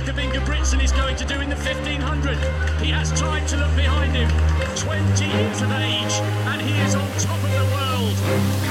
[0.00, 2.38] back of Ingebrigtsen is going to do in the 1500.
[2.80, 4.30] He has time to look behind him.
[4.76, 6.14] 20 years of age,
[6.48, 8.16] and he is on top of the world.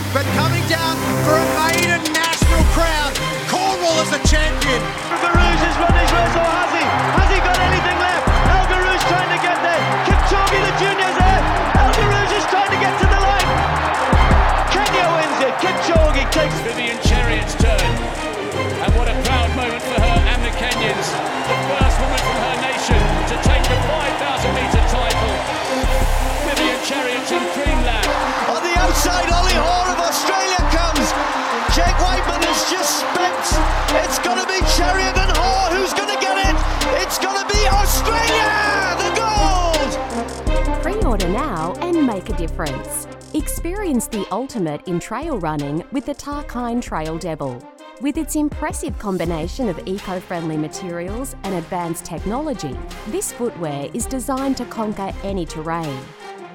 [0.10, 3.13] But coming down for a maiden national crown,
[3.46, 4.81] Cornwall is a champion.
[5.21, 6.81] Rouge has run his race, or has he?
[6.81, 8.26] Has he got anything left?
[8.50, 9.84] El Guerrouj trying to get there.
[10.10, 11.08] Kipchoge, the junior's
[29.09, 29.58] Ollie
[29.90, 31.09] of Australia comes.
[31.76, 33.45] Jake Wightman has just spent.
[34.05, 35.30] It's going to be Cheruiyot and.
[35.73, 36.55] Who's going to get it?
[37.02, 38.95] It's going to be Australia.
[39.02, 40.81] The gold.
[40.84, 43.08] Pre-order now and make a difference.
[43.34, 47.62] Experience the ultimate in trail running with the Tarkine Trail Devil.
[48.02, 54.66] With its impressive combination of eco-friendly materials and advanced technology, this footwear is designed to
[54.66, 56.00] conquer any terrain.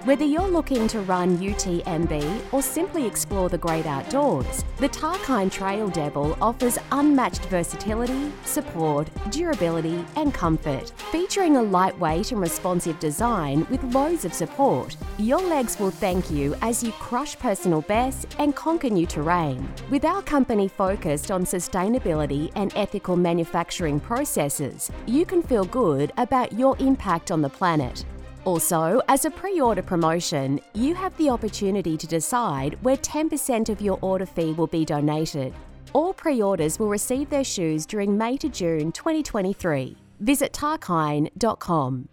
[0.05, 5.89] Whether you're looking to run UTMB or simply explore the great outdoors, the Tarkine Trail
[5.89, 10.91] Devil offers unmatched versatility, support, durability, and comfort.
[11.11, 16.55] Featuring a lightweight and responsive design with loads of support, your legs will thank you
[16.61, 19.67] as you crush personal bests and conquer new terrain.
[19.89, 26.53] With our company focused on sustainability and ethical manufacturing processes, you can feel good about
[26.53, 28.05] your impact on the planet.
[28.45, 33.81] Also, as a pre order promotion, you have the opportunity to decide where 10% of
[33.81, 35.55] your order fee will be donated.
[35.95, 39.97] All pre orders will receive their shoes during May to June 2023.
[40.21, 42.09] Visit tarkine.com.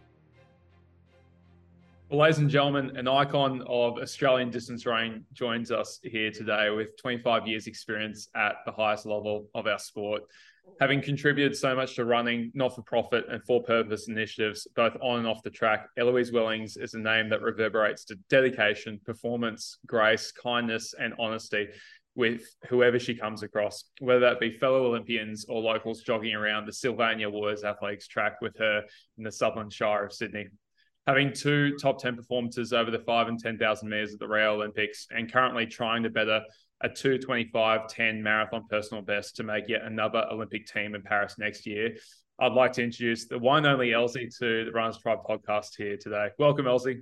[2.09, 6.97] Well, ladies and gentlemen, an icon of Australian distance running joins us here today with
[6.97, 10.23] 25 years' experience at the highest level of our sport.
[10.81, 15.19] Having contributed so much to running not for profit and for purpose initiatives, both on
[15.19, 20.31] and off the track, Eloise Wellings is a name that reverberates to dedication, performance, grace,
[20.31, 21.67] kindness, and honesty
[22.15, 26.73] with whoever she comes across, whether that be fellow Olympians or locals jogging around the
[26.73, 28.81] Sylvania Waters Athletics track with her
[29.19, 30.47] in the Sutherland Shire of Sydney.
[31.05, 35.05] Having two top 10 performances over the five and 10,000 meters at the Rio Olympics,
[35.11, 36.41] and currently trying to better
[36.83, 41.65] a 225 10 marathon personal best to make yet another Olympic team in Paris next
[41.65, 41.95] year.
[42.39, 45.97] I'd like to introduce the one and only Elsie to the Runners Tribe podcast here
[45.97, 46.29] today.
[46.39, 47.01] Welcome, Elsie.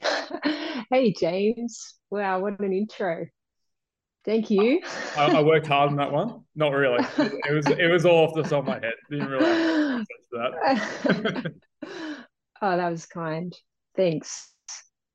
[0.90, 1.94] hey, James.
[2.10, 3.26] Wow, what an intro.
[4.24, 4.80] Thank you.
[5.16, 6.40] I, I, worked hard on that one.
[6.56, 7.04] Not really.
[7.18, 8.94] It was it was all off the top of my head.
[9.08, 11.52] Didn't really that.
[12.62, 13.54] oh, that was kind.
[13.96, 14.52] Thanks.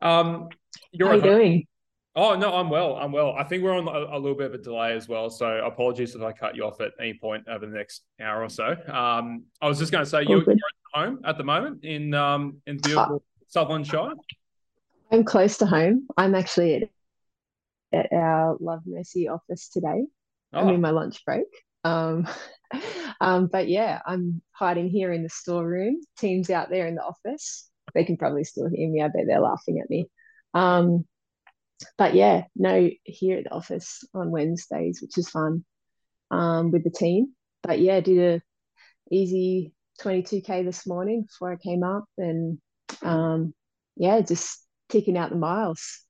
[0.01, 0.47] Um,
[0.91, 1.67] you're How are you doing?
[2.15, 2.95] Oh no, I'm well.
[2.97, 3.33] I'm well.
[3.37, 6.13] I think we're on a, a, little bit of a delay as well, so apologies
[6.13, 8.75] if I cut you off at any point over the next hour or so.
[8.91, 10.57] Um, I was just going to say you're, you're, at
[10.93, 14.13] home at the moment in um in beautiful uh, Sutherland Shire.
[15.09, 16.07] I'm close to home.
[16.17, 16.89] I'm actually at,
[17.93, 20.05] at our Love Mercy office today.
[20.53, 20.59] Oh.
[20.59, 21.47] I'm in my lunch break.
[21.85, 22.27] Um,
[23.21, 26.01] um, but yeah, I'm hiding here in the storeroom.
[26.17, 27.69] Teams out there in the office.
[27.93, 29.01] They can probably still hear me.
[29.01, 30.07] I bet they're laughing at me.
[30.53, 31.05] Um,
[31.97, 35.65] but yeah, no, here at the office on Wednesdays, which is fun
[36.29, 37.33] um, with the team.
[37.63, 38.41] But yeah, did a
[39.13, 42.59] easy 22k this morning before I came up, and
[43.01, 43.53] um,
[43.95, 46.01] yeah, just ticking out the miles.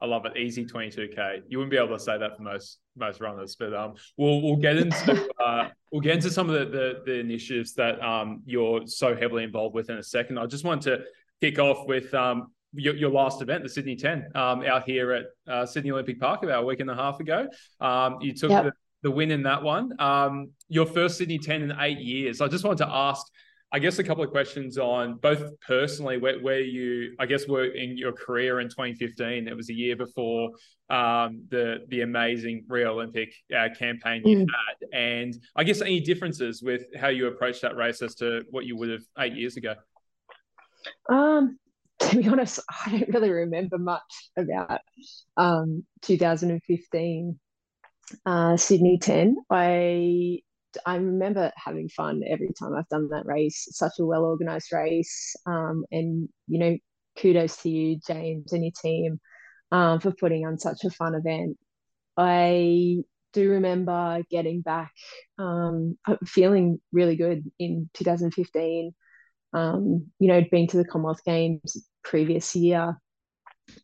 [0.00, 0.36] I love it.
[0.36, 1.42] Easy 22k.
[1.48, 4.56] You wouldn't be able to say that for most most runners, but um, we'll we'll
[4.56, 8.86] get into uh, we'll get into some of the, the, the initiatives that um you're
[8.86, 10.38] so heavily involved with in a second.
[10.38, 11.04] I just want to
[11.40, 15.24] kick off with um your, your last event, the Sydney 10, um, out here at
[15.48, 17.48] uh, Sydney Olympic Park about a week and a half ago.
[17.80, 18.64] Um, you took yep.
[18.64, 19.92] the, the win in that one.
[20.00, 22.40] Um, your first Sydney 10 in eight years.
[22.40, 23.26] I just wanted to ask,
[23.72, 27.66] I guess, a couple of questions on both personally, where, where you, I guess, were
[27.66, 29.48] in your career in 2015.
[29.48, 30.50] It was a year before
[30.90, 34.46] um, the the amazing Rio Olympic uh, campaign you mm.
[34.46, 38.66] had, and I guess any differences with how you approached that race as to what
[38.66, 39.74] you would have eight years ago.
[41.08, 41.58] Um,
[42.10, 44.02] to be honest, I don't really remember much
[44.36, 44.80] about
[45.36, 47.38] um, 2015
[48.26, 49.36] uh, Sydney 10.
[49.50, 50.40] I
[50.84, 53.66] I remember having fun every time I've done that race.
[53.68, 56.76] It's such a well organized race, um, and you know,
[57.18, 59.20] kudos to you, James, and your team
[59.72, 61.56] um, for putting on such a fun event.
[62.16, 62.98] I
[63.32, 64.92] do remember getting back,
[65.38, 68.94] um, feeling really good in 2015
[69.54, 72.98] um, you know, been to the Commonwealth Games previous year.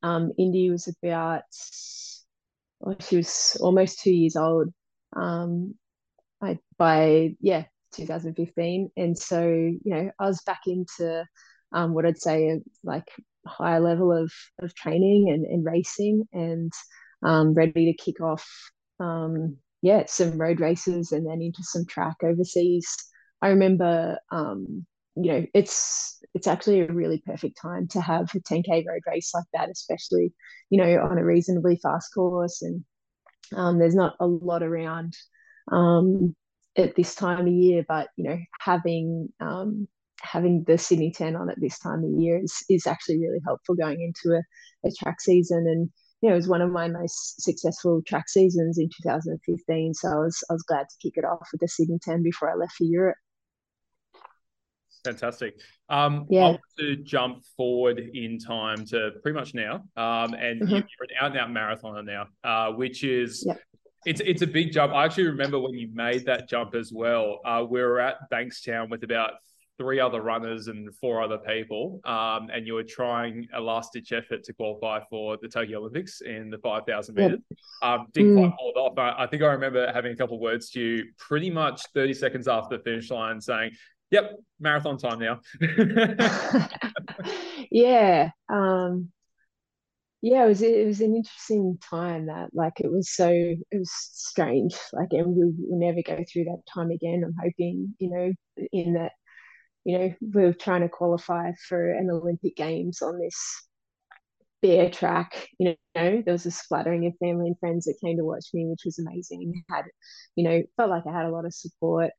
[0.02, 1.42] Um, Indy was about,
[2.80, 4.68] well, she was almost two years old.
[5.16, 5.74] Um,
[6.42, 11.24] I, by, yeah, 2015, and so you know I was back into
[11.72, 13.08] um, what I'd say like
[13.46, 16.72] higher level of of training and, and racing, and
[17.22, 18.46] um, ready to kick off
[18.98, 22.88] um, yeah some road races and then into some track overseas.
[23.42, 24.86] I remember um,
[25.16, 29.32] you know it's it's actually a really perfect time to have a 10k road race
[29.34, 30.32] like that especially
[30.70, 32.84] you know on a reasonably fast course and
[33.56, 35.16] um, there's not a lot around
[35.72, 36.34] um,
[36.76, 39.88] at this time of year but you know having um,
[40.22, 43.74] having the sydney 10 on at this time of year is, is actually really helpful
[43.74, 45.90] going into a, a track season and
[46.22, 49.94] you know, it was one of my most successful track seasons in 2015.
[49.94, 52.50] So I was I was glad to kick it off with the Sydney 10 before
[52.50, 53.16] I left for Europe.
[55.04, 55.60] Fantastic.
[55.88, 56.40] Um, yeah.
[56.40, 59.76] I want to jump forward in time to pretty much now.
[59.96, 60.70] Um, and mm-hmm.
[60.70, 63.60] you're an out and out marathoner now, uh, which is yep.
[64.04, 64.92] it's it's a big jump.
[64.92, 67.40] I actually remember when you made that jump as well.
[67.44, 69.32] Uh, we were at Bankstown with about
[69.80, 74.12] three other runners and four other people, um, and you were trying a last ditch
[74.12, 77.38] effort to qualify for the Tokyo Olympics in the 5,000 meters.
[77.50, 77.58] Yep.
[77.90, 78.40] Um, didn't mm.
[78.40, 78.98] quite hold off.
[78.98, 82.12] I, I, think I remember having a couple of words to you pretty much 30
[82.12, 83.70] seconds after the finish line saying,
[84.10, 85.40] Yep, marathon time now.
[87.70, 88.30] yeah.
[88.48, 89.10] Um,
[90.22, 93.90] yeah, it was it was an interesting time that like it was so it was
[93.92, 94.74] strange.
[94.92, 97.22] Like and we will never go through that time again.
[97.24, 98.32] I'm hoping, you know,
[98.72, 99.12] in that,
[99.84, 103.36] you know, we're trying to qualify for an Olympic Games on this
[104.62, 105.48] bare track.
[105.58, 108.66] You know, there was a splattering of family and friends that came to watch me,
[108.66, 109.62] which was amazing.
[109.70, 109.86] Had,
[110.36, 112.10] you know, felt like I had a lot of support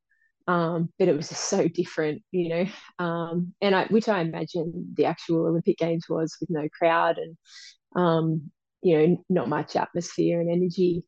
[0.48, 3.06] um, but it was just so different, you know.
[3.06, 7.38] Um, and I, which I imagine the actual Olympic Games was with no crowd and,
[7.96, 8.52] um,
[8.82, 11.04] you know, not much atmosphere and energy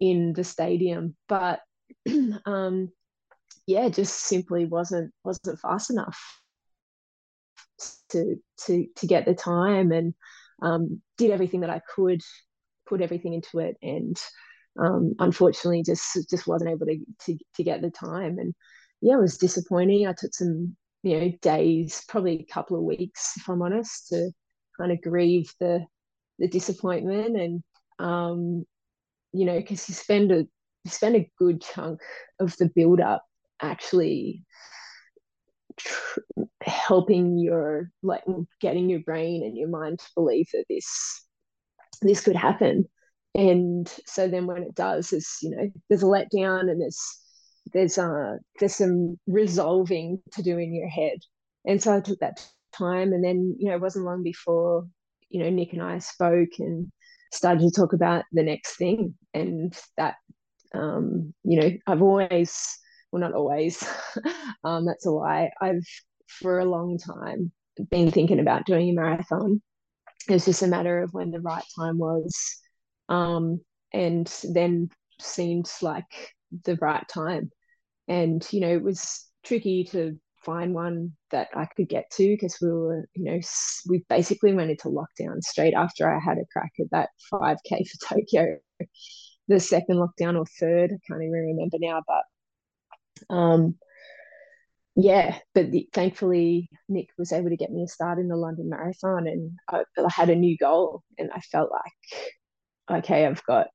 [0.00, 1.16] in the stadium.
[1.28, 1.60] But
[2.46, 2.90] um,
[3.66, 6.18] yeah, just simply wasn't wasn't fast enough
[8.10, 8.36] to
[8.66, 10.14] to to get the time and
[10.62, 12.22] um, did everything that I could,
[12.86, 14.16] put everything into it, and
[14.78, 18.38] um, unfortunately just just wasn't able to, to to get the time.
[18.38, 18.54] And
[19.00, 20.06] yeah it was disappointing.
[20.06, 24.30] I took some you know days probably a couple of weeks if i'm honest to
[24.78, 25.84] kind of grieve the
[26.38, 27.36] the disappointment.
[27.36, 27.62] And
[27.98, 28.64] um
[29.32, 30.46] you know because you spend a
[30.84, 32.00] you spend a good chunk
[32.40, 33.24] of the build up
[33.60, 34.44] actually
[35.76, 36.20] tr-
[36.62, 38.24] helping your like
[38.60, 41.24] getting your brain and your mind to believe that this
[42.02, 42.86] this could happen
[43.36, 47.00] and so then when it does there's you know there's a letdown and there's
[47.72, 51.18] there's uh there's some resolving to do in your head.
[51.64, 54.86] And so i took that time and then you know it wasn't long before
[55.28, 56.90] you know nick and i spoke and
[57.32, 59.14] started to talk about the next thing.
[59.34, 60.14] And that
[60.74, 62.78] um you know i've always
[63.12, 63.86] well not always
[64.64, 65.50] um that's a lie.
[65.60, 65.86] I've
[66.26, 67.52] for a long time
[67.90, 69.60] been thinking about doing a marathon.
[70.28, 72.60] It was just a matter of when the right time was
[73.08, 73.60] um,
[73.92, 77.50] and then seemed like the right time.
[78.08, 82.56] And you know, it was tricky to find one that I could get to because
[82.62, 83.40] we were, you know,
[83.88, 88.14] we basically went into lockdown straight after I had a crack at that 5K for
[88.14, 88.58] Tokyo.
[89.48, 93.76] The second lockdown or third, I can't even remember now, but um,
[94.96, 98.70] yeah, but the, thankfully Nick was able to get me a start in the London
[98.70, 102.32] Marathon, and I, I had a new goal, and I felt like
[102.90, 103.68] okay, I've got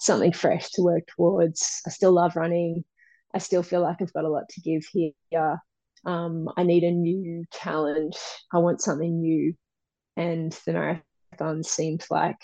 [0.00, 1.82] something fresh to work towards.
[1.86, 2.84] I still love running.
[3.34, 5.60] I still feel like I've got a lot to give here.
[6.04, 8.16] Um, I need a new challenge.
[8.52, 9.54] I want something new.
[10.16, 12.36] And the marathon seemed like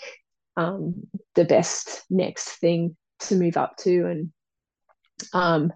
[0.57, 4.05] um, the best next thing to move up to.
[4.05, 4.31] And
[5.33, 5.73] um,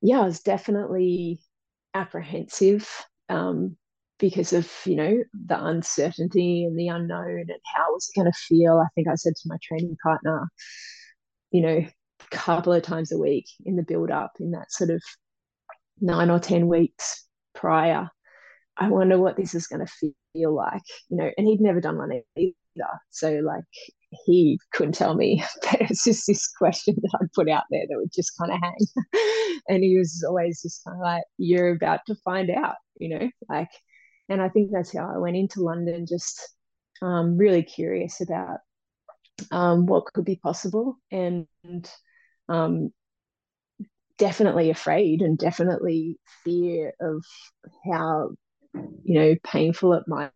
[0.00, 1.40] yeah, I was definitely
[1.94, 2.88] apprehensive
[3.28, 3.76] um,
[4.18, 8.38] because of you know the uncertainty and the unknown and how was it going to
[8.38, 8.78] feel.
[8.78, 10.48] I think i said to my training partner
[11.50, 11.92] you know a
[12.30, 15.02] couple of times a week in the build up in that sort of
[16.00, 18.08] nine or ten weeks prior
[18.76, 21.98] i wonder what this is going to feel like you know and he'd never done
[21.98, 22.54] one either.
[23.10, 23.64] So like
[24.24, 27.96] he couldn't tell me but it's just this question that i'd put out there that
[27.96, 29.04] would just kind of hang.
[29.70, 33.28] And he was always just kind of like you're about to find out you know
[33.50, 33.68] like
[34.28, 36.54] and I think that's how I went into London, just
[37.02, 38.58] um, really curious about
[39.50, 41.46] um, what could be possible and
[42.48, 42.90] um,
[44.18, 47.24] definitely afraid and definitely fear of
[47.90, 48.30] how
[49.04, 50.30] you know painful it might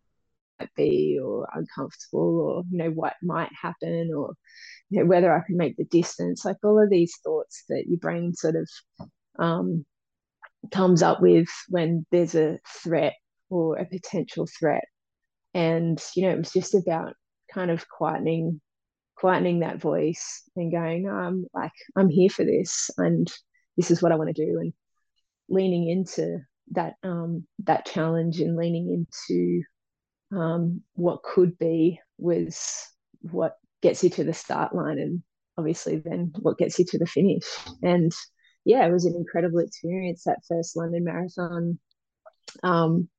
[0.75, 4.33] be or uncomfortable or you know what might happen or
[4.89, 6.45] you know whether I could make the distance.
[6.45, 8.69] Like all of these thoughts that your brain sort of
[9.37, 9.85] um,
[10.71, 13.13] comes up with when there's a threat
[13.53, 14.85] or a potential threat.
[15.53, 17.13] And, you know, it was just about
[17.53, 18.59] kind of quietening
[19.21, 23.31] quietening that voice and going, um, like, I'm here for this and
[23.77, 24.73] this is what I want to do and
[25.49, 26.39] leaning into
[26.71, 29.61] that um that challenge and leaning into
[30.35, 32.87] um what could be was
[33.19, 35.21] what gets you to the start line and
[35.57, 37.43] obviously then what gets you to the finish.
[37.81, 38.11] And
[38.65, 41.79] yeah, it was an incredible experience that first London Marathon.
[42.63, 43.09] Um,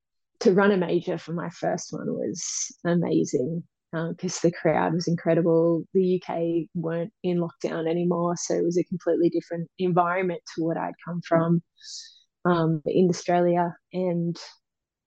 [0.45, 5.09] to run a major for my first one was amazing because uh, the crowd was
[5.09, 5.85] incredible.
[5.95, 10.77] The UK weren't in lockdown anymore, so it was a completely different environment to what
[10.77, 11.63] I'd come from
[12.45, 13.75] um, in Australia.
[13.93, 14.37] And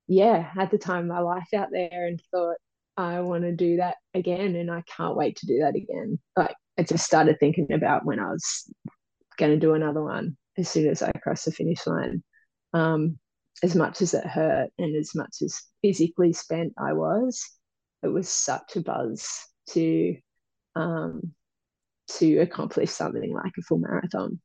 [0.08, 2.58] yeah, had the time my life out there and thought,
[2.96, 6.18] I want to do that again and I can't wait to do that again.
[6.36, 8.74] Like I just started thinking about when I was
[9.38, 12.24] going to do another one as soon as I crossed the finish line.
[12.74, 13.20] Um,
[13.64, 17.44] as much as it hurt and as much as physically spent I was,
[18.04, 19.28] it was such a buzz
[19.72, 20.18] to
[20.76, 21.34] um,
[22.10, 24.40] to accomplish something like a full marathon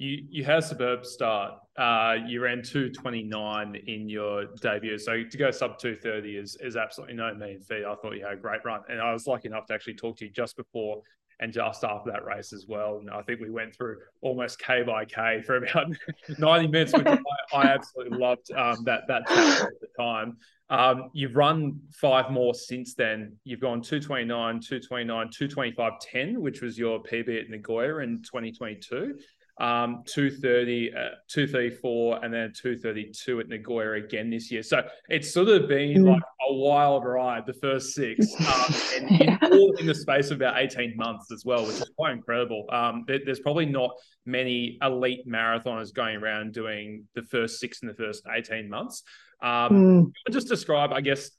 [0.00, 1.52] you you had a superb start.
[1.78, 6.38] Uh, you ran two twenty nine in your debut, so to go sub two thirty
[6.38, 7.84] is is absolutely no mean feat.
[7.84, 10.16] I thought you had a great run, and I was lucky enough to actually talk
[10.16, 11.02] to you just before
[11.40, 12.98] and just after that race as well.
[12.98, 15.86] And I think we went through almost K by K for about
[16.38, 17.18] ninety minutes, which I,
[17.52, 20.36] I, absolutely loved um, that that at the time.
[20.68, 23.36] Um, you've run five more since then.
[23.42, 29.18] You've gone 229, 229, 225, 10, which was your PB at Nagoya in 2022
[29.58, 34.62] um, 230, uh, 234, and then 232 at Nagoya again this year.
[34.62, 36.12] So it's sort of been mm.
[36.12, 40.38] like a wild ride, the first six, um, and in, all in the space of
[40.38, 42.64] about 18 months as well, which is quite incredible.
[42.70, 43.90] Um, there, there's probably not
[44.26, 49.02] many elite marathoners going around doing the first six in the first 18 months.
[49.42, 50.12] Um, mm.
[50.30, 51.30] Just describe, I guess,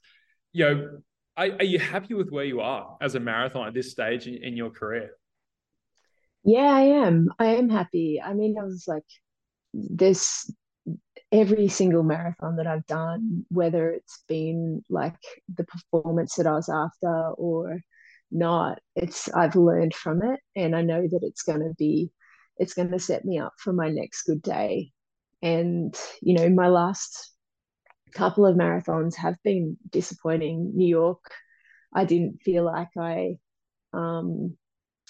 [0.52, 0.98] you know,
[1.36, 4.42] are, are, you happy with where you are as a marathon at this stage in,
[4.42, 5.12] in your career?
[6.44, 7.28] Yeah, I am.
[7.38, 8.20] I am happy.
[8.22, 9.04] I mean, I was like,
[9.74, 10.52] this
[11.32, 15.16] every single marathon that I've done, whether it's been like
[15.54, 17.80] the performance that I was after or
[18.30, 22.10] not, it's I've learned from it and I know that it's gonna be
[22.58, 24.92] it's gonna set me up for my next good day.
[25.42, 27.32] And, you know, my last
[28.14, 30.72] couple of marathons have been disappointing.
[30.76, 31.24] New York,
[31.94, 33.38] I didn't feel like I
[33.94, 34.56] um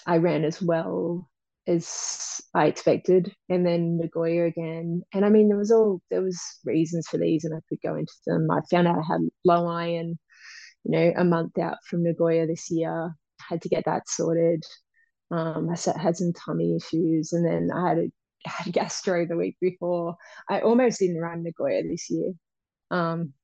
[0.06, 1.28] I ran as well
[1.66, 5.02] as I expected, and then Nagoya again.
[5.14, 7.94] And I mean, there was all there was reasons for these, and I could go
[7.96, 8.50] into them.
[8.50, 10.18] I found out I had low iron,
[10.84, 13.14] you know, a month out from Nagoya this year.
[13.40, 14.64] Had to get that sorted.
[15.30, 18.12] Um, I had some tummy issues, and then I had a
[18.46, 20.16] had gastro the week before.
[20.48, 22.32] I almost didn't run Nagoya this year.
[22.90, 23.34] Um,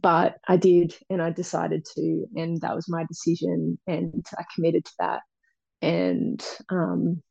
[0.00, 4.84] but I did, and I decided to, and that was my decision, and I committed
[4.86, 5.20] to that
[5.82, 7.22] and um,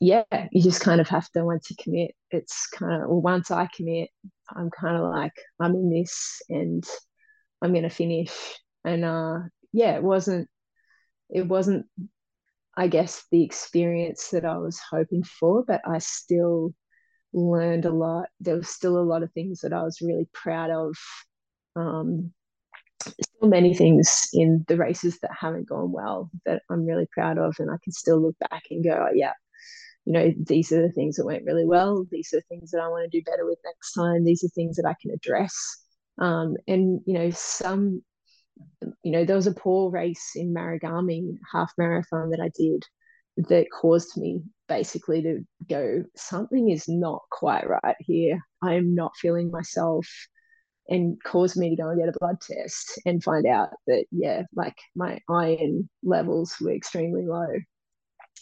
[0.00, 3.50] yeah, you just kind of have to once you commit, it's kind of well, once
[3.50, 4.10] I commit,
[4.54, 6.84] I'm kind of like I'm in this and
[7.62, 8.32] I'm gonna finish.
[8.84, 9.38] And uh,
[9.72, 10.48] yeah, it wasn't
[11.30, 11.86] it wasn't
[12.76, 16.74] I guess the experience that I was hoping for, but I still
[17.32, 18.28] learned a lot.
[18.40, 20.96] There was still a lot of things that I was really proud of.
[21.76, 22.32] Um,
[23.00, 27.56] still many things in the races that haven't gone well that I'm really proud of,
[27.58, 29.32] and I can still look back and go, oh, yeah,
[30.04, 32.06] you know, these are the things that went really well.
[32.10, 34.24] These are the things that I want to do better with next time.
[34.24, 35.54] These are things that I can address.
[36.18, 38.02] Um, and you know, some,
[39.02, 42.84] you know, there was a poor race in Marugame half marathon that I did
[43.48, 48.40] that caused me basically to go, something is not quite right here.
[48.62, 50.06] I am not feeling myself
[50.88, 54.42] and caused me to go and get a blood test and find out that yeah
[54.54, 57.46] like my iron levels were extremely low.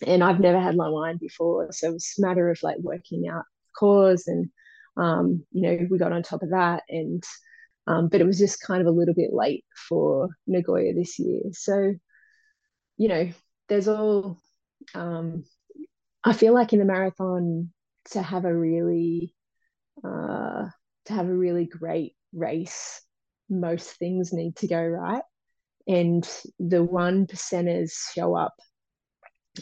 [0.06, 3.28] And i've never had low iron before so it was a matter of like working
[3.28, 3.44] out
[3.78, 4.50] cause and
[4.96, 7.22] um, you know we got on top of that and
[7.86, 11.42] um, but it was just kind of a little bit late for nagoya this year.
[11.52, 11.94] So
[12.96, 13.28] you know
[13.68, 14.38] there's all
[14.94, 15.44] um,
[16.22, 17.72] i feel like in the marathon
[18.10, 19.34] to have a really
[20.04, 20.66] uh,
[21.06, 23.00] to have a really great race,
[23.48, 25.22] most things need to go right.
[25.86, 28.54] And the one percenters show up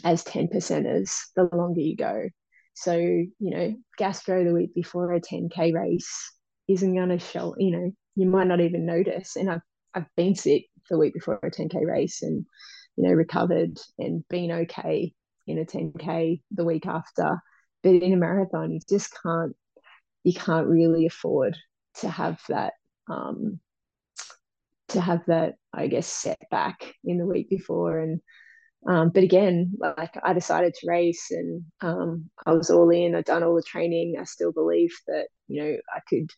[0.03, 2.29] as 10 percenters the longer you go.
[2.73, 6.33] So, you know, gastro the week before a 10K race
[6.67, 9.35] isn't going to show, you know, you might not even notice.
[9.35, 9.61] And I've,
[9.93, 12.45] I've been sick the week before a 10K race and,
[12.95, 15.13] you know, recovered and been okay
[15.45, 17.37] in a 10K the week after.
[17.83, 19.55] but in a marathon, you just can't
[20.23, 21.57] you can't really afford
[21.95, 22.73] to have that
[23.09, 23.59] um,
[24.89, 27.99] to have that I guess setback in the week before.
[27.99, 28.21] And
[28.87, 33.15] um, but again like I decided to race and um, I was all in.
[33.15, 34.15] I'd done all the training.
[34.19, 36.29] I still believe that you know I could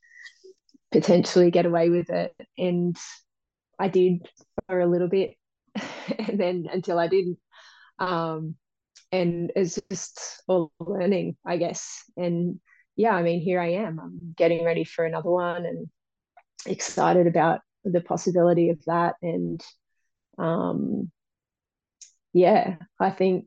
[0.92, 2.34] potentially get away with it.
[2.58, 2.96] And
[3.80, 4.28] I did
[4.68, 5.36] for a little bit
[6.18, 7.38] and then until I didn't.
[8.00, 8.56] Um,
[9.12, 12.04] and it's just all learning I guess.
[12.18, 12.60] And
[12.96, 14.00] yeah, I mean, here I am.
[14.00, 15.88] I'm getting ready for another one and
[16.66, 19.16] excited about the possibility of that.
[19.22, 19.62] And
[20.38, 21.12] um,
[22.34, 23.46] yeah, I think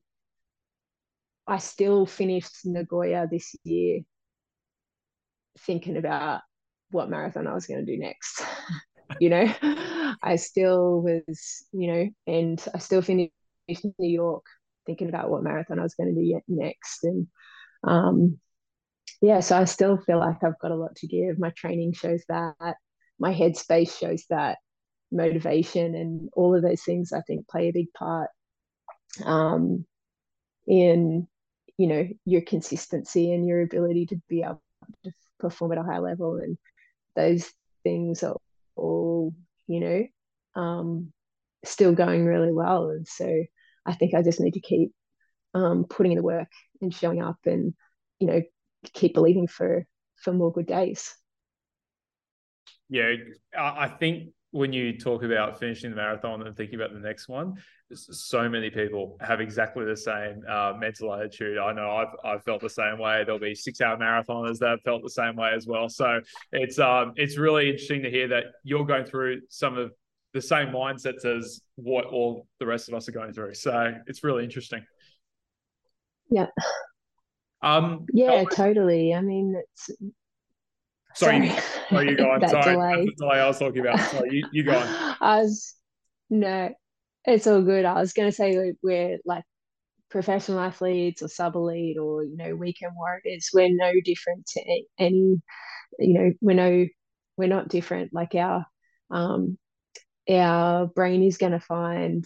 [1.47, 4.01] I still finished Nagoya this year
[5.61, 6.43] thinking about
[6.91, 8.43] what marathon I was going to do next.
[9.21, 9.53] you know,
[10.23, 13.33] I still was, you know, and I still finished
[13.69, 14.45] New York
[14.87, 17.05] thinking about what marathon I was going to do next.
[17.05, 17.27] And
[17.83, 18.39] um,
[19.21, 21.39] yeah, so I still feel like I've got a lot to give.
[21.39, 22.77] My training shows that,
[23.19, 24.59] my headspace shows that,
[25.11, 28.31] motivation and all of those things I think play a big part
[29.25, 29.87] um,
[30.67, 31.27] in
[31.77, 34.63] you know your consistency and your ability to be able
[35.05, 36.37] to perform at a high level.
[36.37, 36.59] And
[37.17, 37.51] those
[37.85, 38.37] things are
[38.77, 39.35] all
[39.67, 40.07] you know
[40.61, 41.13] um,
[41.65, 42.91] still going really well.
[42.91, 43.45] And so
[43.87, 44.93] I think I just need to keep
[45.55, 47.75] um, putting in the work and showing up and
[48.19, 48.43] you know
[48.93, 49.87] keep believing for
[50.23, 51.15] for more good days.
[52.89, 53.13] Yeah,
[53.57, 57.55] I think when you talk about finishing the marathon and thinking about the next one,
[57.93, 61.59] so many people have exactly the same uh, mental attitude.
[61.59, 63.25] I know I've I've felt the same way.
[63.25, 65.89] There'll be six hour marathoners that have felt the same way as well.
[65.89, 66.21] So
[66.53, 69.93] it's um it's really interesting to hear that you're going through some of
[70.35, 73.55] the same mindsets as what all the rest of us are going through.
[73.55, 74.85] So it's really interesting.
[76.31, 76.47] Yeah.
[77.63, 79.15] Um, yeah, totally.
[79.15, 80.01] I mean, it's.
[81.15, 82.49] Sorry, sorry, oh, you go on.
[82.49, 82.93] sorry, delay.
[82.93, 84.01] That's the delay I was talking about.
[84.01, 85.17] Sorry, you, you go on.
[85.21, 85.75] I was,
[86.31, 86.71] no,
[87.25, 87.85] it's all good.
[87.85, 89.45] I was going to say we're like
[90.11, 93.51] professional athletes or sub elite or, you know, weekend warriors.
[93.53, 95.41] We're no different to any,
[95.99, 96.87] you know, we're no,
[97.37, 98.13] we're not different.
[98.13, 98.65] Like our,
[99.11, 99.59] um,
[100.31, 102.25] our brain is going to find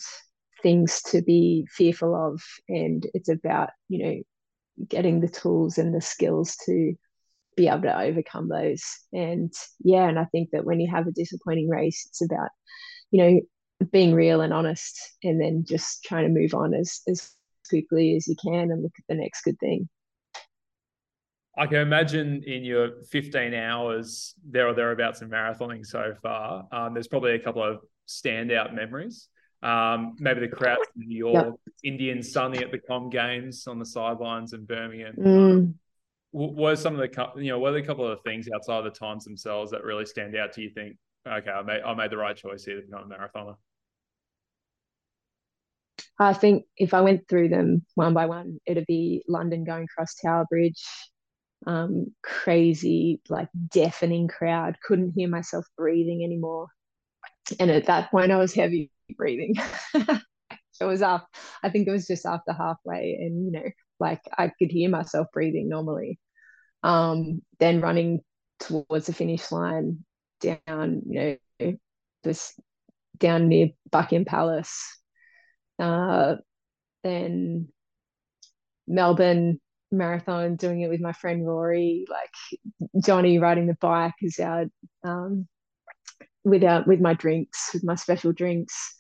[0.63, 4.23] things to be fearful of and it's about you know
[4.89, 6.95] getting the tools and the skills to
[7.57, 8.83] be able to overcome those.
[9.13, 12.51] And yeah, and I think that when you have a disappointing race, it's about,
[13.11, 13.41] you know,
[13.91, 17.31] being real and honest and then just trying to move on as, as
[17.69, 19.89] quickly as you can and look at the next good thing.
[21.57, 26.95] I can imagine in your 15 hours there or thereabouts in marathoning so far, um,
[26.95, 29.29] there's probably a couple of standout memories.
[29.63, 31.75] Um, maybe the crowds in New York, yep.
[31.85, 35.15] Indian Sunny at the Com Games on the sidelines in Birmingham.
[35.17, 35.75] Mm.
[36.33, 38.85] What are some of the you know what are a couple of things outside of
[38.85, 40.71] the times themselves that really stand out to you?
[40.71, 40.97] Think
[41.29, 43.57] okay, I made I made the right choice here to become a marathoner.
[46.19, 50.15] I think if I went through them one by one, it'd be London going across
[50.15, 50.83] Tower Bridge,
[51.67, 56.69] um, crazy, like deafening crowd, couldn't hear myself breathing anymore.
[57.59, 59.55] And at that point, I was heavy breathing.
[59.95, 61.27] it was up,
[61.63, 63.69] I think it was just after halfway, and you know,
[64.01, 66.19] like I could hear myself breathing normally.
[66.83, 68.21] Um, then running
[68.59, 70.05] towards the finish line
[70.41, 71.77] down, you know,
[72.25, 72.61] just
[73.19, 74.99] down near Buckingham Palace.
[75.79, 76.37] Uh,
[77.05, 77.69] then
[78.87, 82.61] Melbourne marathon, doing it with my friend Rory, like
[83.05, 84.67] Johnny riding the bike is our
[85.05, 85.47] um,
[86.45, 88.95] with our, with my drinks, with my special drinks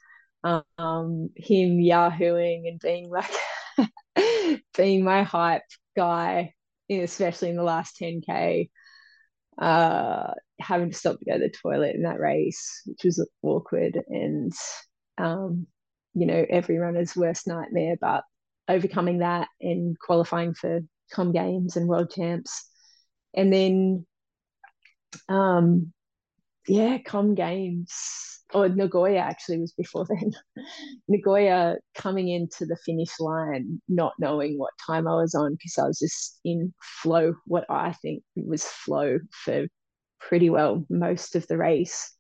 [0.44, 3.31] um, him yahooing and being like
[4.76, 5.62] being my hype
[5.96, 6.52] guy,
[6.90, 8.68] especially in the last 10k,
[9.61, 14.00] uh, having to stop to go to the toilet in that race, which was awkward
[14.09, 14.52] and
[15.18, 15.66] um,
[16.14, 18.24] you know every runner's worst nightmare, but
[18.68, 20.81] overcoming that and qualifying for
[21.12, 22.68] com games and world champs,
[23.35, 24.07] and then
[25.28, 25.92] um,
[26.66, 30.32] yeah, com games or Nagoya actually was before then.
[31.08, 35.86] Nagoya coming into the finish line, not knowing what time I was on because I
[35.86, 39.66] was just in flow, what I think was flow for
[40.20, 42.14] pretty well most of the race,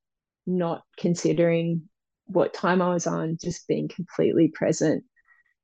[0.46, 1.82] not considering
[2.26, 5.04] what time I was on, just being completely present.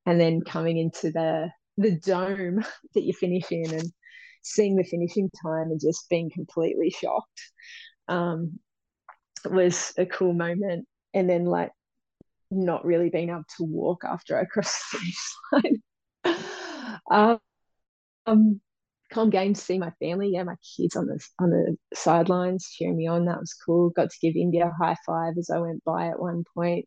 [0.07, 3.93] And then coming into the the dome that you finish in and
[4.43, 7.41] seeing the finishing time and just being completely shocked.
[8.09, 8.59] Um,
[9.45, 10.87] was a cool moment.
[11.15, 11.73] And then like
[12.51, 15.83] not really being able to walk after I crossed the finish
[17.13, 17.39] line.
[18.27, 18.61] um,
[19.13, 20.31] Com Games, see my family.
[20.33, 23.25] Yeah, my kids on the on the sidelines cheering me on.
[23.25, 23.91] That was cool.
[23.91, 26.87] Got to give India a high five as I went by at one point.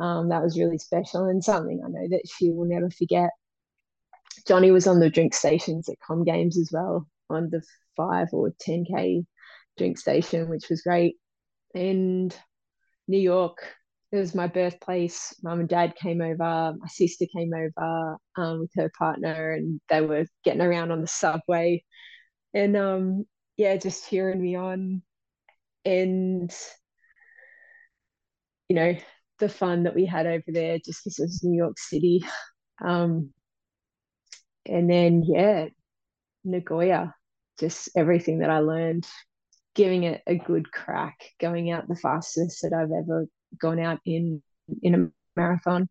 [0.00, 3.30] Um, that was really special and something I know that she will never forget.
[4.46, 7.62] Johnny was on the drink stations at Com Games as well on the
[7.96, 9.24] five or ten k
[9.76, 11.16] drink station, which was great.
[11.74, 12.34] And
[13.06, 13.58] New York,
[14.12, 15.34] it was my birthplace.
[15.42, 16.74] Mum and dad came over.
[16.78, 21.06] My sister came over um, with her partner, and they were getting around on the
[21.06, 21.84] subway,
[22.54, 23.26] and um,
[23.56, 25.02] yeah, just cheering me on,
[25.84, 26.54] and
[28.68, 28.96] you know
[29.38, 32.24] the fun that we had over there, just because it was New York City,
[32.84, 33.32] um,
[34.66, 35.66] and then yeah,
[36.44, 37.14] Nagoya,
[37.60, 39.06] just everything that I learned,
[39.78, 43.26] giving it a good crack, going out the fastest that I've ever
[43.58, 44.42] gone out in
[44.82, 45.88] in a marathon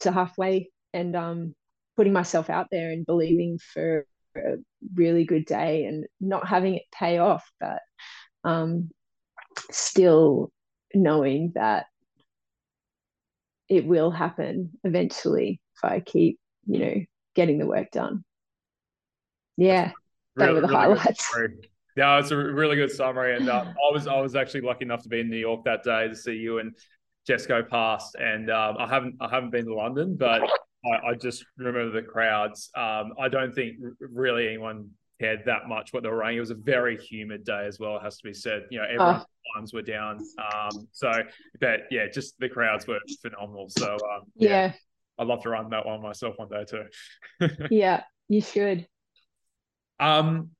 [0.00, 1.54] to halfway and um,
[1.94, 4.56] putting myself out there and believing for a
[4.94, 7.80] really good day and not having it pay off, but
[8.44, 8.90] um,
[9.70, 10.50] still
[10.94, 11.84] knowing that
[13.68, 16.94] it will happen eventually if I keep, you know,
[17.34, 18.24] getting the work done.
[19.58, 19.92] Yeah,
[20.34, 21.30] really, they were the really highlights.
[21.98, 25.02] Yeah, it's a really good summary, and uh, I was I was actually lucky enough
[25.02, 26.72] to be in New York that day to see you and
[27.26, 30.42] Jess go past, and um, I haven't I haven't been to London, but
[30.86, 32.70] I, I just remember the crowds.
[32.76, 36.36] Um, I don't think really anyone cared that much what they were running.
[36.36, 38.66] It was a very humid day as well, it has to be said.
[38.70, 39.58] You know, everyone's oh.
[39.58, 40.20] times were down.
[40.54, 41.10] Um, so,
[41.60, 43.70] but yeah, just the crowds were phenomenal.
[43.70, 44.72] So, um, yeah, yeah,
[45.18, 47.48] I'd love to run that one myself one day too.
[47.72, 48.86] yeah, you should.
[49.98, 50.50] Um,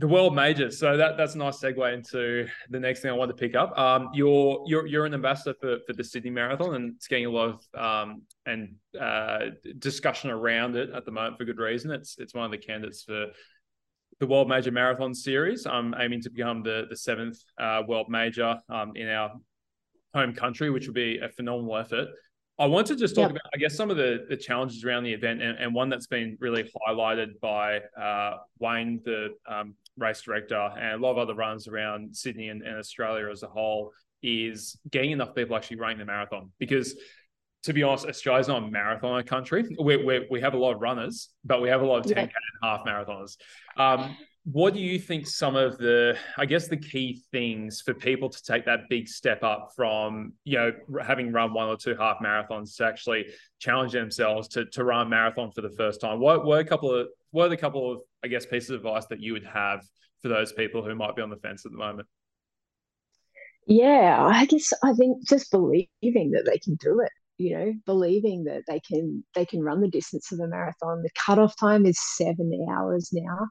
[0.00, 0.78] the world majors.
[0.78, 3.78] So that that's a nice segue into the next thing I want to pick up.
[3.78, 7.30] Um, you're you're you're an ambassador for, for the Sydney Marathon, and it's getting a
[7.30, 11.90] lot of um and uh, discussion around it at the moment for good reason.
[11.90, 13.26] It's it's one of the candidates for
[14.20, 15.66] the World Major Marathon Series.
[15.66, 19.32] I'm aiming to become the the seventh uh, World Major um, in our
[20.14, 22.08] home country, which would be a phenomenal effort.
[22.58, 23.30] I want to just talk yep.
[23.30, 26.06] about, I guess, some of the, the challenges around the event, and, and one that's
[26.06, 31.34] been really highlighted by uh, Wayne, the um, race director, and a lot of other
[31.34, 35.98] runs around Sydney and, and Australia as a whole, is getting enough people actually running
[35.98, 36.50] the marathon.
[36.58, 36.94] Because,
[37.64, 39.76] to be honest, Australia's not a marathon country.
[39.78, 42.18] We, we, we have a lot of runners, but we have a lot of 10K
[42.22, 42.30] and
[42.62, 43.36] half marathoners.
[43.76, 48.28] Um, what do you think some of the i guess the key things for people
[48.28, 50.72] to take that big step up from you know
[51.06, 53.26] having run one or two half marathons to actually
[53.58, 56.90] challenge themselves to, to run a marathon for the first time what were a couple
[56.90, 59.80] of what are the couple of i guess pieces of advice that you would have
[60.22, 62.06] for those people who might be on the fence at the moment?
[63.66, 68.44] Yeah i guess i think just believing that they can do it you know believing
[68.44, 71.02] that they can they can run the distance of a marathon.
[71.02, 73.48] The cutoff time is seven hours now.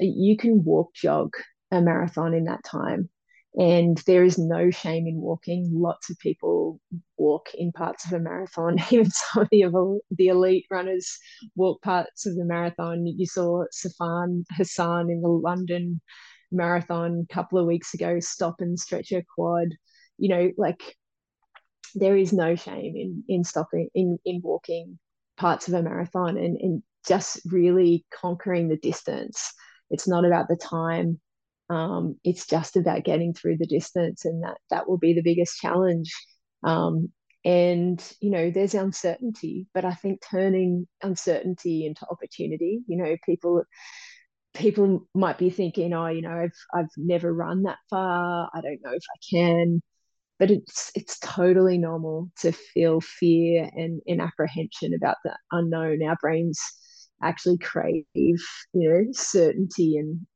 [0.00, 1.34] You can walk jog
[1.70, 3.10] a marathon in that time
[3.54, 5.70] and there is no shame in walking.
[5.72, 6.80] Lots of people
[7.16, 8.76] walk in parts of a marathon.
[8.90, 11.18] Even some of the, the elite runners
[11.56, 13.06] walk parts of the marathon.
[13.06, 16.00] You saw Sifan Hassan in the london
[16.50, 19.68] marathon a couple of weeks ago stop and stretch her quad.
[20.18, 20.96] You know like
[21.94, 24.98] there is no shame in in stopping in in walking
[25.36, 29.52] parts of a marathon and, and just really conquering the distance.
[29.90, 31.20] It's not about the time.
[31.70, 35.58] Um, it's just about getting through the distance, and that that will be the biggest
[35.60, 36.12] challenge.
[36.64, 37.12] Um,
[37.44, 42.80] and you know, there's uncertainty, but I think turning uncertainty into opportunity.
[42.86, 43.62] You know, people
[44.54, 48.50] people might be thinking, oh, you know, I've I've never run that far.
[48.54, 49.82] I don't know if I can.
[50.38, 56.02] But it's it's totally normal to feel fear and, and apprehension about the unknown.
[56.02, 56.60] Our brains
[57.22, 58.38] actually crave you
[58.74, 60.26] know certainty and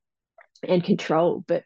[0.69, 1.65] and control but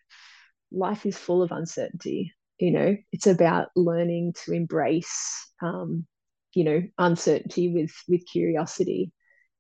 [0.72, 2.96] life is full of uncertainty you know?
[3.12, 6.06] It's about learning to embrace um,
[6.54, 9.12] you know uncertainty with with curiosity.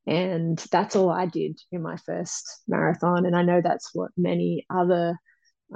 [0.08, 3.26] And that's all i did in my first marathon.
[3.26, 5.16] And i know that's what many other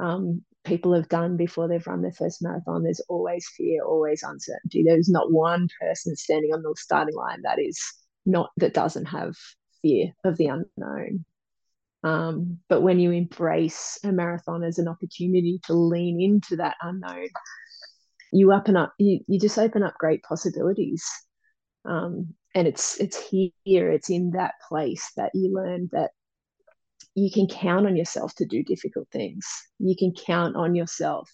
[0.01, 2.83] um, people have done before they've run their first marathon.
[2.83, 4.85] There's always fear always uncertainty.
[4.85, 7.81] There's not one person standing on the starting line that is
[8.25, 9.35] not that doesn't have
[9.83, 11.25] fear of the unknown.
[12.03, 17.29] Um, but when you embrace a marathon as an opportunity to lean into that unknown,
[18.33, 21.05] you open up, you, you just open up great possibilities.
[21.85, 26.11] Um, and it's it's here, it's in that place that you learn that
[27.15, 29.47] you can count on yourself to do difficult things.
[29.79, 31.31] You can count on yourself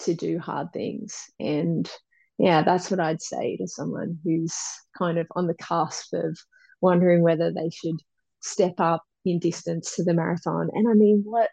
[0.00, 1.24] to do hard things.
[1.38, 1.90] And
[2.38, 4.56] yeah, that's what I'd say to someone who's
[4.96, 6.38] kind of on the cusp of
[6.80, 8.00] wondering whether they should
[8.40, 10.68] step up in distance to the marathon.
[10.72, 11.50] And I mean, what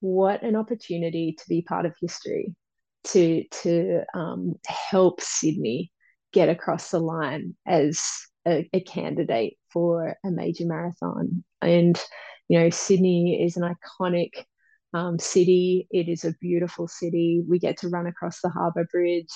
[0.00, 2.54] what an opportunity to be part of history,
[3.04, 5.92] to to um, help Sydney
[6.32, 8.00] get across the line as
[8.46, 11.44] a, a candidate for a major marathon.
[11.62, 12.00] And
[12.48, 14.30] you know, Sydney is an iconic
[14.94, 15.86] um, city.
[15.90, 17.42] It is a beautiful city.
[17.46, 19.26] We get to run across the Harbour Bridge.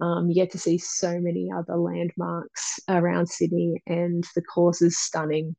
[0.00, 4.98] Um, you get to see so many other landmarks around Sydney, and the course is
[4.98, 5.54] stunning.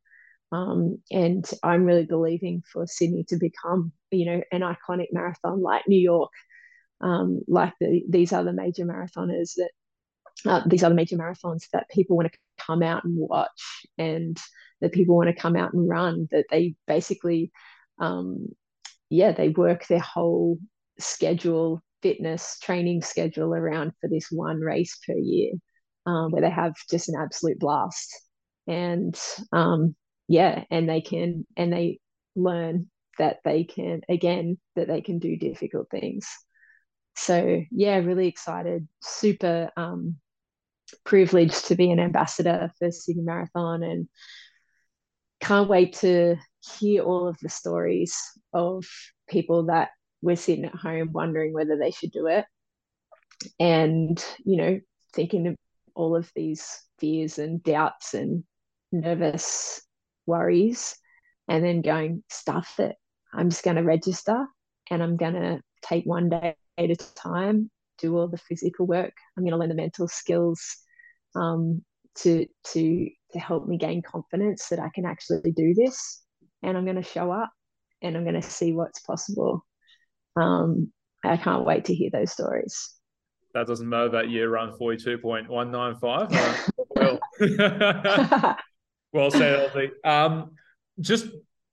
[0.54, 5.88] Um, and I'm really believing for Sydney to become, you know, an iconic marathon like
[5.88, 6.30] New York,
[7.02, 9.72] um, like the, these other major marathoners that
[10.46, 14.38] uh, these other major marathons that people want to come out and watch, and
[14.80, 16.28] that people want to come out and run.
[16.30, 17.52] That they basically,
[18.00, 18.50] um,
[19.10, 20.60] yeah, they work their whole
[21.00, 25.54] schedule, fitness training schedule around for this one race per year,
[26.06, 28.10] um, where they have just an absolute blast.
[28.68, 29.20] And
[29.52, 29.96] um,
[30.34, 32.00] yeah, and they can and they
[32.36, 36.28] learn that they can again that they can do difficult things.
[37.16, 40.16] So yeah, really excited, super um,
[41.06, 44.10] privileged to be an ambassador for Sydney Marathon, and
[45.40, 46.38] can't wait to
[46.80, 48.18] hear all of the stories
[48.54, 48.86] of
[49.30, 49.90] people that
[50.24, 52.46] were sitting at home wondering whether they should do it,
[53.60, 54.80] and you know
[55.14, 55.56] thinking of
[55.94, 56.66] all of these
[56.98, 58.44] fears and doubts and
[58.92, 59.84] nervous
[60.26, 60.96] worries
[61.48, 62.96] and then going, stuff it.
[63.34, 64.46] I'm just going to register
[64.90, 69.14] and I'm going to take one day at a time, do all the physical work.
[69.38, 70.78] I'm going to learn the mental skills
[71.36, 71.84] um,
[72.16, 76.22] to to to help me gain confidence that I can actually do this.
[76.62, 77.52] And I'm going to show up
[78.02, 79.66] and I'm going to see what's possible.
[80.36, 80.92] Um,
[81.24, 82.90] I can't wait to hear those stories.
[83.54, 86.70] That doesn't matter that you run 42.195.
[86.96, 87.20] Well
[89.32, 89.92] said, Elsie.
[90.04, 90.52] Um,
[91.00, 91.28] just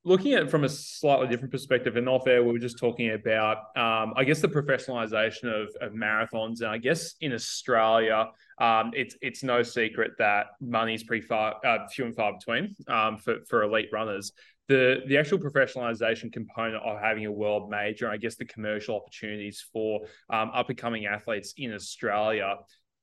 [0.04, 3.10] looking at it from a slightly different perspective, and off air, we were just talking
[3.10, 6.60] about, um, I guess, the professionalization of, of marathons.
[6.60, 11.56] And I guess in Australia, um, it's it's no secret that money is pretty far
[11.64, 14.32] uh, few and far between um, for for elite runners.
[14.68, 19.64] The the actual professionalization component of having a world major, I guess, the commercial opportunities
[19.72, 22.56] for um, up and coming athletes in Australia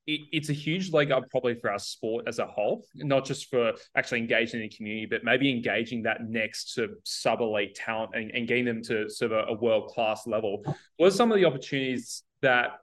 [0.08, 3.50] it, it's a huge leg up probably for our sport as a whole, not just
[3.50, 8.12] for actually engaging the community, but maybe engaging that next sort of sub elite talent
[8.14, 10.64] and, and getting them to sort of a, a world class level.
[10.96, 12.78] What are some of the opportunities that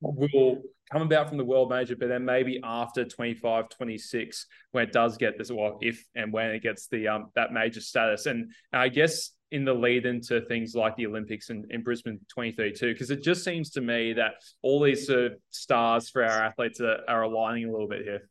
[0.00, 4.92] will come about from the world major, but then maybe after 25, 26, when it
[4.92, 8.26] does get this, well, if and when it gets the um that major status.
[8.26, 12.92] And I guess in the lead into things like the Olympics in, in Brisbane 2032?
[12.92, 16.80] Because it just seems to me that all these sort of stars for our athletes
[16.80, 18.28] are, are aligning a little bit here.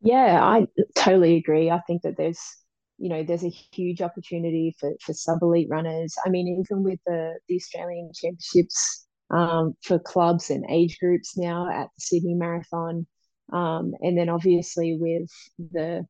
[0.00, 1.70] Yeah, I totally agree.
[1.70, 2.40] I think that there's,
[2.98, 6.14] you know, there's a huge opportunity for, for sub elite runners.
[6.26, 11.68] I mean, even with the, the Australian Championships um, for clubs and age groups now
[11.70, 13.06] at the Sydney Marathon.
[13.52, 16.06] Um, and then obviously with the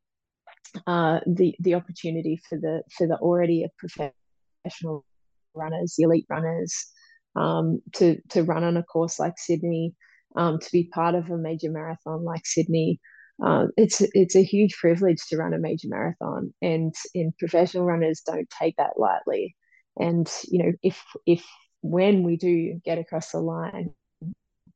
[0.87, 5.05] uh, the the opportunity for the for the already professional
[5.53, 6.87] runners, the elite runners,
[7.35, 9.93] um, to to run on a course like Sydney,
[10.35, 12.99] um, to be part of a major marathon like Sydney.
[13.43, 18.21] Uh, it's it's a huge privilege to run a major marathon, and in professional runners
[18.25, 19.55] don't take that lightly.
[19.97, 21.45] And you know, if if
[21.81, 23.93] when we do get across the line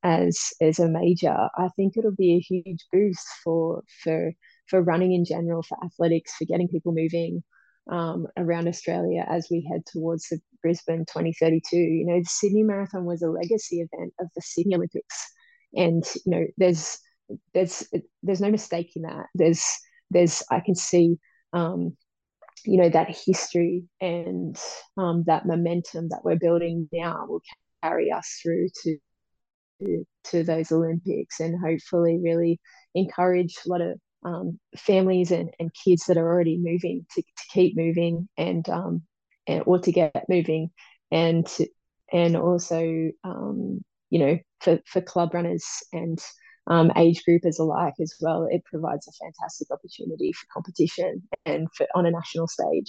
[0.02, 4.32] as as a major, I think it'll be a huge boost for for
[4.68, 7.42] for running in general, for athletics, for getting people moving
[7.90, 11.76] um, around Australia as we head towards the Brisbane 2032.
[11.76, 15.32] You know, the Sydney Marathon was a legacy event of the Sydney Olympics,
[15.74, 16.98] and you know, there's
[17.54, 17.86] there's
[18.22, 19.26] there's no mistake in that.
[19.34, 19.64] There's
[20.10, 21.18] there's I can see.
[21.52, 21.96] Um,
[22.64, 24.58] you know that history and
[24.96, 27.40] um, that momentum that we're building now will
[27.82, 28.98] carry us through to
[30.24, 32.60] to those Olympics and hopefully really
[32.94, 33.98] encourage a lot of
[34.28, 39.02] um, families and, and kids that are already moving to, to keep moving and, um,
[39.46, 40.70] and or to get moving
[41.10, 41.66] and to,
[42.12, 46.18] and also um, you know for, for club runners and
[46.66, 51.86] um, age groupers alike as well it provides a fantastic opportunity for competition and for
[51.94, 52.88] on a national stage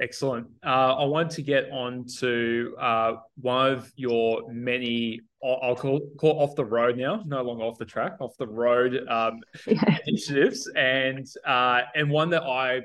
[0.00, 0.48] Excellent.
[0.66, 6.40] Uh, I want to get on to uh, one of your many, I'll call, call
[6.40, 9.98] off the road now, no longer off the track, off the road um, yeah.
[10.06, 12.82] initiatives, and uh, and one that I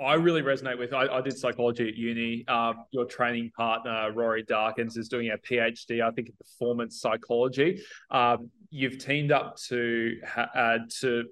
[0.00, 0.92] I really resonate with.
[0.92, 2.46] I, I did psychology at uni.
[2.48, 7.80] Um, your training partner Rory Darkins is doing a PhD, I think, in performance psychology.
[8.10, 11.24] Um, you've teamed up to uh, to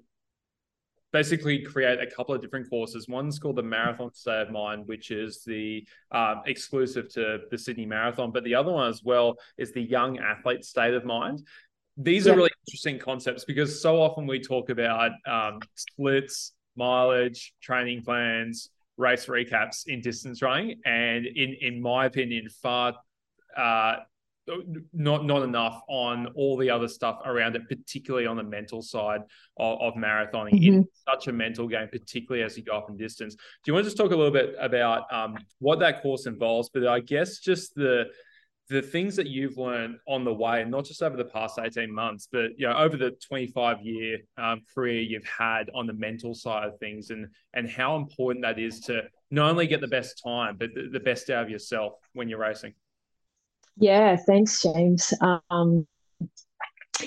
[1.15, 3.07] basically create a couple of different courses.
[3.07, 7.85] One's called the Marathon State of Mind, which is the um, exclusive to the Sydney
[7.85, 11.41] Marathon, but the other one as well is the Young Athlete State of Mind.
[11.95, 12.33] These yeah.
[12.33, 18.69] are really interesting concepts because so often we talk about um, splits, mileage, training plans,
[18.97, 22.93] race recaps in distance running, and in in my opinion, far
[23.55, 23.95] uh,
[24.93, 29.21] not not enough on all the other stuff around it, particularly on the mental side
[29.57, 30.53] of, of marathoning.
[30.53, 30.79] Mm-hmm.
[30.81, 33.35] It's such a mental game, particularly as you go up in distance.
[33.35, 36.69] Do you want to just talk a little bit about um, what that course involves?
[36.69, 38.05] But I guess just the
[38.67, 41.93] the things that you've learned on the way, and not just over the past 18
[41.93, 46.33] months, but you know, over the 25 year um, career you've had on the mental
[46.33, 50.21] side of things and and how important that is to not only get the best
[50.23, 52.73] time, but the, the best out of yourself when you're racing.
[53.77, 55.13] Yeah, thanks, James.
[55.49, 55.87] Um,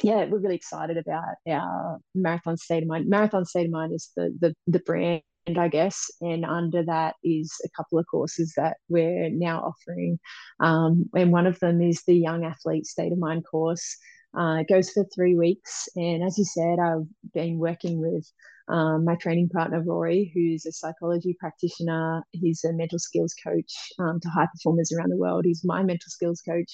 [0.02, 3.08] yeah, we're really excited about our Marathon State of Mind.
[3.08, 5.22] Marathon State of Mind is the the, the brand,
[5.56, 10.18] I guess, and under that is a couple of courses that we're now offering.
[10.60, 13.96] Um, and one of them is the Young Athlete State of Mind course.
[14.38, 18.30] Uh, it goes for three weeks, and as you said, I've been working with
[18.68, 24.20] um, my training partner, Rory, who's a psychology practitioner, he's a mental skills coach um,
[24.20, 25.44] to high performers around the world.
[25.44, 26.70] He's my mental skills coach.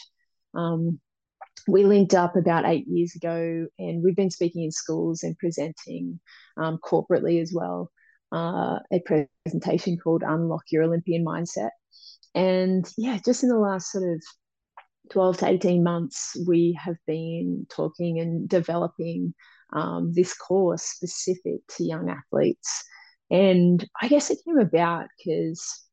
[0.55, 1.01] Um,
[1.69, 6.19] we linked up about eight years ago, and we've been speaking in schools and presenting
[6.57, 7.91] um, corporately as well.
[8.33, 9.01] Uh, a
[9.47, 11.71] presentation called Unlock Your Olympian Mindset.
[12.35, 14.23] And yeah, just in the last sort of
[15.11, 19.35] 12 to 18 months, we have been talking and developing
[19.73, 22.85] um, this course specific to young athletes.
[23.31, 25.85] And I guess it came about because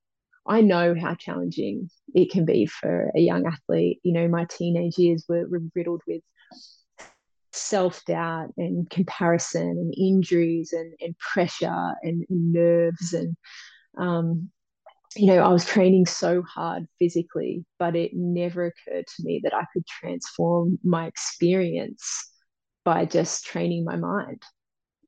[0.48, 4.00] I know how challenging it can be for a young athlete.
[4.04, 6.22] You know, my teenage years were, riddled with
[7.54, 13.14] self doubt and comparison and injuries and, and pressure and, and nerves.
[13.14, 13.36] And,
[13.98, 14.50] um,
[15.16, 19.54] you know, I was training so hard physically, but it never occurred to me that
[19.54, 22.30] I could transform my experience
[22.84, 24.42] by just training my mind.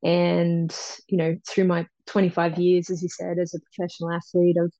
[0.04, 0.76] And,
[1.08, 4.72] you know, through my 25 years, as you said, as a professional athlete, I've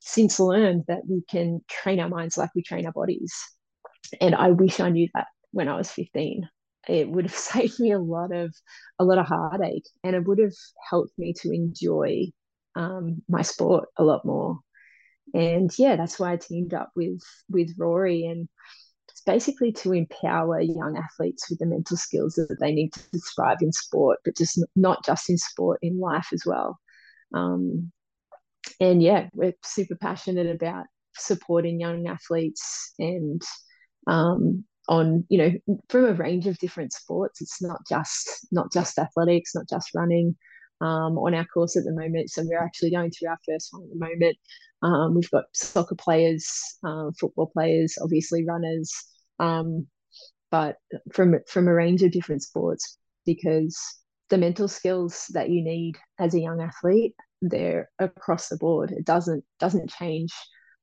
[0.00, 3.34] since learned that we can train our minds like we train our bodies.
[4.20, 6.48] And I wish I knew that when I was 15.
[6.88, 8.54] It would have saved me a lot of
[8.98, 10.54] a lot of heartache and it would have
[10.88, 12.26] helped me to enjoy
[12.76, 14.58] um, my sport a lot more.
[15.34, 18.48] And yeah, that's why I teamed up with with Rory and
[19.18, 23.58] it's basically to empower young athletes with the mental skills that they need to thrive
[23.60, 26.78] in sport, but just not just in sport, in life as well.
[27.34, 27.90] Um,
[28.80, 33.42] and yeah, we're super passionate about supporting young athletes and
[34.06, 37.40] um, on you know from a range of different sports.
[37.40, 40.36] It's not just not just athletics, not just running.
[40.80, 43.82] Um, on our course at the moment, so we're actually going through our first one
[43.82, 44.36] at the moment.
[44.82, 46.48] Um, we've got soccer players,
[46.84, 48.92] uh, football players, obviously runners,
[49.40, 49.88] um,
[50.50, 50.76] but
[51.12, 53.76] from from a range of different sports because
[54.30, 58.90] the mental skills that you need as a young athlete they're across the board.
[58.90, 60.32] It doesn't doesn't change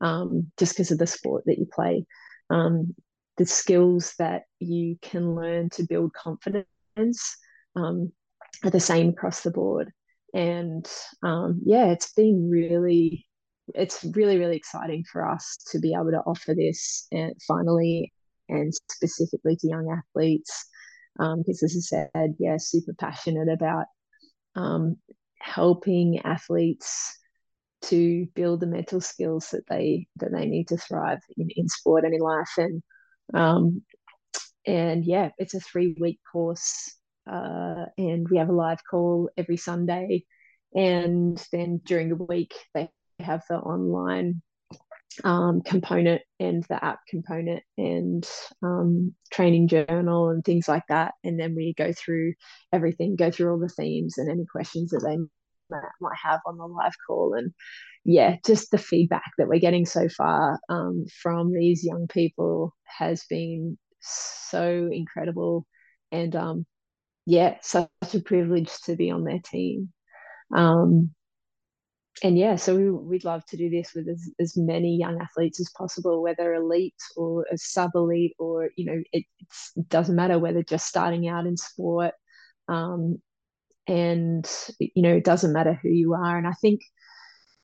[0.01, 2.05] um, just because of the sport that you play.
[2.49, 2.95] Um,
[3.37, 7.37] the skills that you can learn to build confidence
[7.75, 8.11] um,
[8.63, 9.91] are the same across the board.
[10.33, 10.87] And
[11.23, 13.25] um, yeah, it's been really,
[13.73, 18.13] it's really really exciting for us to be able to offer this and finally
[18.47, 20.67] and specifically to young athletes
[21.17, 23.85] because um, as I said, yeah, super passionate about
[24.55, 24.97] um,
[25.39, 27.17] helping athletes
[27.83, 32.03] to build the mental skills that they that they need to thrive in, in sport
[32.03, 32.81] and in life and
[33.33, 33.81] um,
[34.65, 36.95] and yeah it's a three week course
[37.31, 40.23] uh, and we have a live call every sunday
[40.73, 44.41] and then during the week they have the online
[45.23, 48.27] um, component and the app component and
[48.61, 51.13] um, training journal and things like that.
[51.23, 52.33] And then we go through
[52.73, 55.17] everything, go through all the themes and any questions that they
[56.01, 57.33] might have on the live call.
[57.33, 57.53] And
[58.03, 63.23] yeah, just the feedback that we're getting so far um, from these young people has
[63.29, 65.65] been so incredible.
[66.11, 66.65] And um,
[67.25, 69.91] yeah, such a privilege to be on their team.
[70.55, 71.11] Um,
[72.23, 75.59] and yeah, so we, would love to do this with as, as many young athletes
[75.59, 79.25] as possible, whether elite or a sub elite, or you know, it,
[79.75, 82.13] it doesn't matter whether just starting out in sport.
[82.69, 83.17] Um,
[83.87, 84.49] and
[84.79, 86.37] you know, it doesn't matter who you are.
[86.37, 86.81] And I think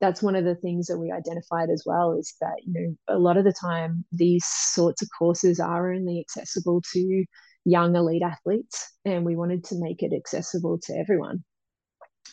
[0.01, 3.19] that's one of the things that we identified as well is that you know a
[3.19, 7.25] lot of the time these sorts of courses are only accessible to
[7.65, 11.43] young elite athletes, and we wanted to make it accessible to everyone.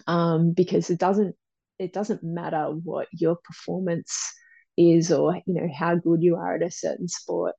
[0.07, 1.35] um, because it doesn't
[1.79, 4.17] it doesn't matter what your performance
[4.77, 7.55] is or you know how good you are at a certain sport.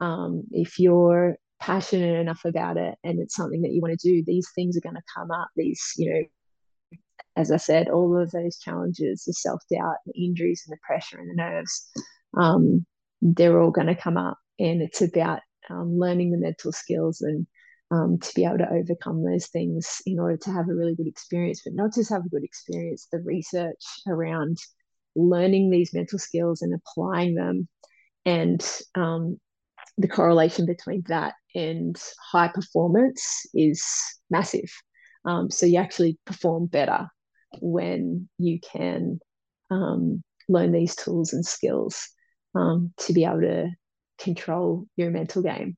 [0.00, 4.22] Um, if you're passionate enough about it and it's something that you want to do,
[4.26, 5.48] these things are going to come up.
[5.56, 6.22] These you know
[7.36, 11.18] as I said, all of those challenges, the self doubt, the injuries, and the pressure
[11.18, 11.88] and the nerves,
[12.38, 12.86] um,
[13.22, 14.38] they're all going to come up.
[14.58, 15.40] And it's about
[15.70, 17.46] um, learning the mental skills and
[17.90, 21.06] um, to be able to overcome those things in order to have a really good
[21.06, 24.58] experience, but not just have a good experience, the research around
[25.16, 27.68] learning these mental skills and applying them
[28.26, 29.38] and um,
[29.98, 31.96] the correlation between that and
[32.32, 33.84] high performance is
[34.30, 34.70] massive.
[35.24, 37.08] Um, so you actually perform better
[37.60, 39.20] when you can
[39.70, 42.08] um, learn these tools and skills
[42.54, 43.68] um, to be able to
[44.18, 45.76] control your mental game.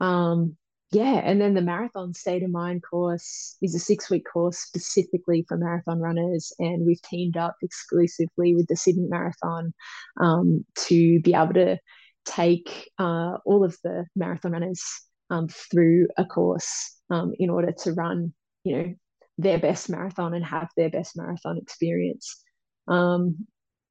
[0.00, 0.56] Um,
[0.92, 5.44] yeah, and then the marathon state of mind course is a six week course specifically
[5.48, 9.74] for marathon runners, and we've teamed up exclusively with the Sydney Marathon
[10.20, 11.78] um, to be able to
[12.24, 14.82] take uh, all of the marathon runners
[15.30, 18.32] um, through a course um, in order to run,
[18.62, 18.94] you know,
[19.38, 22.42] their best marathon and have their best marathon experience.
[22.88, 23.46] Um,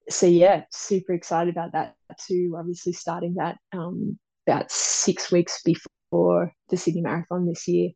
[0.09, 1.95] so yeah, super excited about that
[2.27, 2.55] too.
[2.57, 7.89] Obviously, starting that um, about six weeks before the Sydney Marathon this year.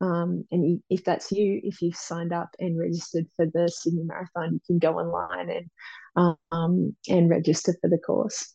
[0.00, 4.54] Um, and if that's you, if you've signed up and registered for the Sydney Marathon,
[4.54, 8.53] you can go online and um, and register for the course.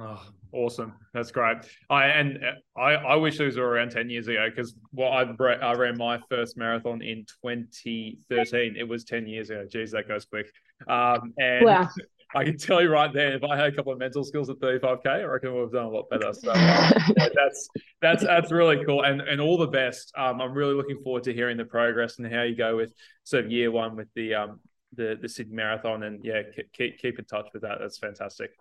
[0.00, 0.22] Oh,
[0.52, 0.94] awesome!
[1.12, 1.58] That's great.
[1.90, 5.52] I and uh, I, I wish it were around ten years ago because what I,
[5.54, 8.76] I ran my first marathon in 2013.
[8.78, 9.66] It was ten years ago.
[9.70, 10.50] Geez, that goes quick.
[10.88, 11.88] Um, and wow.
[12.34, 14.56] I can tell you right there, if I had a couple of mental skills at
[14.58, 16.32] 35k, I reckon we've done a lot better.
[16.32, 16.90] So yeah,
[17.34, 17.68] that's
[18.00, 20.12] that's that's really cool, and and all the best.
[20.16, 23.44] Um, I'm really looking forward to hearing the progress and how you go with sort
[23.44, 24.60] of year one with the um
[24.94, 27.78] the the Sydney Marathon, and yeah, keep keep in touch with that.
[27.80, 28.52] That's fantastic.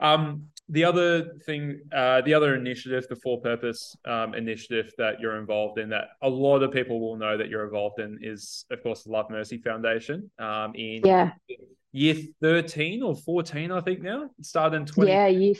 [0.00, 5.36] Um, the other thing, uh, the other initiative, the for purpose um, initiative that you're
[5.36, 8.82] involved in, that a lot of people will know that you're involved in, is of
[8.82, 10.30] course the Love Mercy Foundation.
[10.38, 11.32] Um, in yeah.
[11.90, 14.30] year 13 or 14, I think now.
[14.38, 15.10] It started in 20.
[15.10, 15.54] Yeah, year,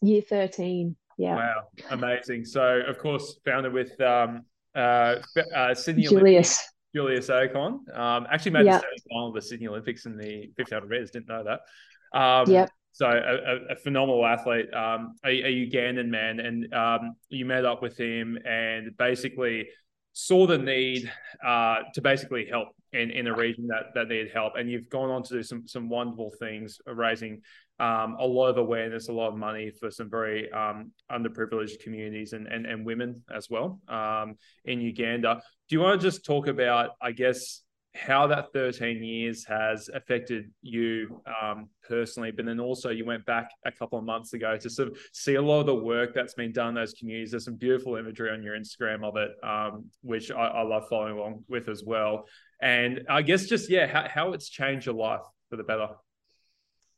[0.00, 0.96] year 13.
[1.18, 1.34] Yeah.
[1.34, 2.46] Wow, amazing.
[2.46, 5.16] So, of course, founded with um, uh,
[5.54, 6.16] uh, Sydney Julius.
[6.22, 7.94] Olympics, Julius Achon.
[7.94, 8.80] Um, actually made yep.
[8.80, 11.10] the semi final of the Sydney Olympics in the 1500 meters.
[11.10, 12.18] Didn't know that.
[12.18, 12.70] Um, yep.
[12.92, 17.82] So a, a phenomenal athlete, um, a, a, Ugandan man, and um, you met up
[17.82, 19.68] with him and basically
[20.12, 21.10] saw the need
[21.44, 25.10] uh, to basically help in, in a region that that needed help, and you've gone
[25.10, 27.40] on to do some some wonderful things, raising
[27.78, 32.32] um, a lot of awareness, a lot of money for some very um, underprivileged communities
[32.32, 35.40] and, and and women as well um, in Uganda.
[35.68, 37.62] Do you want to just talk about, I guess,
[37.94, 43.50] how that 13 years has affected you um, personally, but then also you went back
[43.64, 46.34] a couple of months ago to sort of see a lot of the work that's
[46.34, 47.32] been done in those communities.
[47.32, 51.18] There's some beautiful imagery on your Instagram of it, um, which I, I, love following
[51.18, 52.26] along with as well.
[52.62, 55.88] And I guess just, yeah, how, how it's changed your life for the better.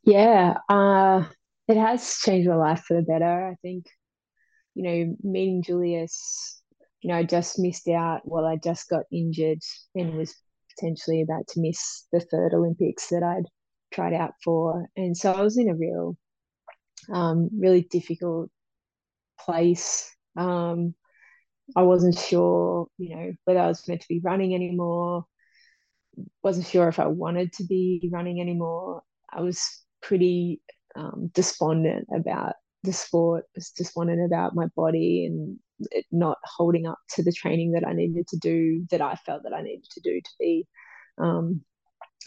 [0.04, 1.24] Yeah, uh,
[1.68, 3.48] it has changed my life for the better.
[3.48, 3.86] I think,
[4.74, 6.60] you know, meeting Julius,
[7.00, 8.20] you know, I just missed out.
[8.24, 9.60] Well, I just got injured
[9.94, 10.34] and was
[10.76, 13.46] potentially about to miss the third Olympics that I'd
[13.92, 14.86] tried out for.
[14.96, 16.16] And so I was in a real,
[17.12, 18.50] um, really difficult
[19.38, 20.14] place.
[20.36, 20.94] Um,
[21.76, 25.24] I wasn't sure, you know, whether I was meant to be running anymore.
[26.42, 29.02] Wasn't sure if I wanted to be running anymore.
[29.32, 30.60] I was pretty
[30.94, 33.44] um, despondent about the sport.
[33.44, 35.58] I was despondent about my body and
[36.10, 39.54] not holding up to the training that I needed to do, that I felt that
[39.54, 40.66] I needed to do to be
[41.18, 41.62] um,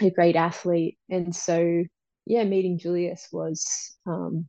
[0.02, 0.98] a great athlete.
[1.10, 1.84] And so,
[2.26, 4.48] yeah, meeting Julius was, um,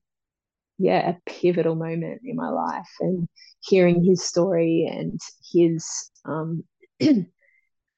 [0.79, 2.89] yeah, a pivotal moment in my life.
[3.01, 3.29] And
[3.61, 5.21] hearing his story and
[5.53, 6.65] his um,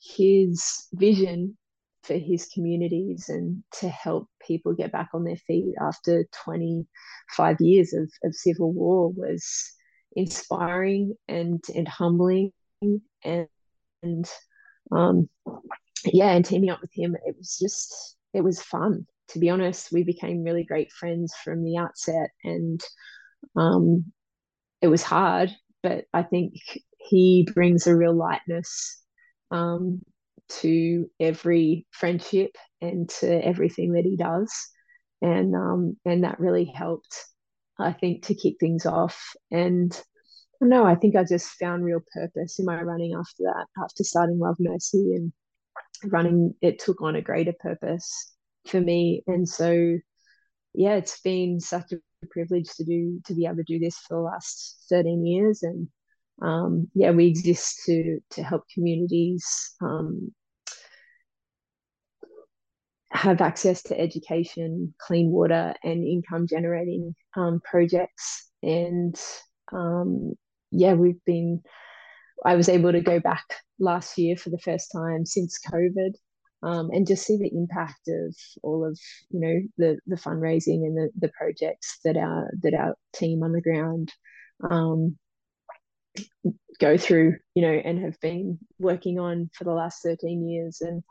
[0.01, 1.57] his vision
[2.03, 7.93] for his communities and to help people get back on their feet after 25 years
[7.93, 9.73] of, of civil war was
[10.17, 12.53] inspiring and and humbling
[12.83, 13.49] and,
[14.03, 14.31] and
[14.93, 15.29] um
[16.05, 19.07] yeah and teaming up with him it was just it was fun.
[19.31, 22.81] To be honest we became really great friends from the outset and
[23.57, 24.05] um
[24.81, 25.51] it was hard
[25.83, 26.55] but i think
[26.99, 29.03] he brings a real lightness
[29.51, 30.01] um
[30.49, 34.51] to every friendship and to everything that he does.
[35.21, 37.25] And um and that really helped
[37.79, 39.19] I think, to kick things off.
[39.51, 39.99] And
[40.61, 43.67] no, I think I just found real purpose in my running after that.
[43.83, 45.33] After starting Love Mercy and
[46.05, 48.35] running, it took on a greater purpose
[48.67, 49.23] for me.
[49.27, 49.99] And so,
[50.75, 54.17] yeah, it's been such a privilege to do to be able to do this for
[54.17, 55.63] the last 13 years.
[55.63, 55.89] And
[56.43, 59.47] um, yeah, we exist to to help communities
[59.81, 60.33] um,
[63.11, 68.49] have access to education, clean water, and income generating um, projects.
[68.63, 69.19] And
[69.73, 70.35] um,
[70.71, 71.63] yeah, we've been,
[72.45, 73.45] I was able to go back
[73.79, 76.13] last year for the first time since COVID.
[76.61, 78.35] Um, and just see the impact of
[78.65, 78.99] all of
[79.31, 83.53] you know the the fundraising and the, the projects that our that our team on
[83.53, 84.13] the ground
[84.69, 85.17] um,
[86.81, 91.05] go through you know and have been working on for the last 13 years and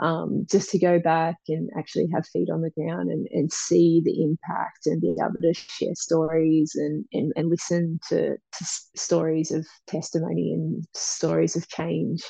[0.00, 4.00] um, just to go back and actually have feet on the ground and, and see
[4.02, 8.64] the impact and be able to share stories and, and, and listen to, to
[8.96, 12.22] stories of testimony and stories of change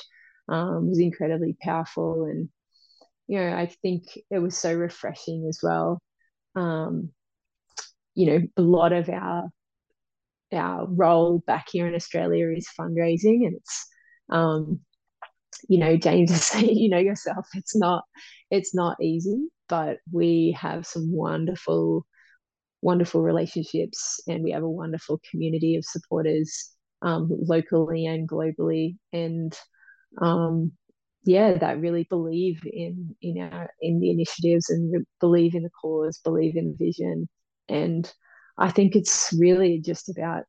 [0.49, 2.25] um, was incredibly powerful.
[2.25, 2.49] And,
[3.27, 6.01] you know, I think it was so refreshing as well.
[6.55, 7.11] Um,
[8.13, 9.49] you know, a lot of our
[10.53, 13.87] our role back here in Australia is fundraising, and it's
[14.29, 14.81] um,
[15.67, 18.03] you know, James is saying, you know yourself, it's not
[18.49, 22.05] it's not easy, but we have some wonderful,
[22.81, 26.71] wonderful relationships and we have a wonderful community of supporters
[27.01, 28.97] um, locally and globally.
[29.13, 29.57] And
[30.21, 30.73] um,
[31.23, 36.19] yeah, that really believe in in our in the initiatives and believe in the cause,
[36.23, 37.29] believe in the vision.
[37.69, 38.11] And
[38.57, 40.43] I think it's really just about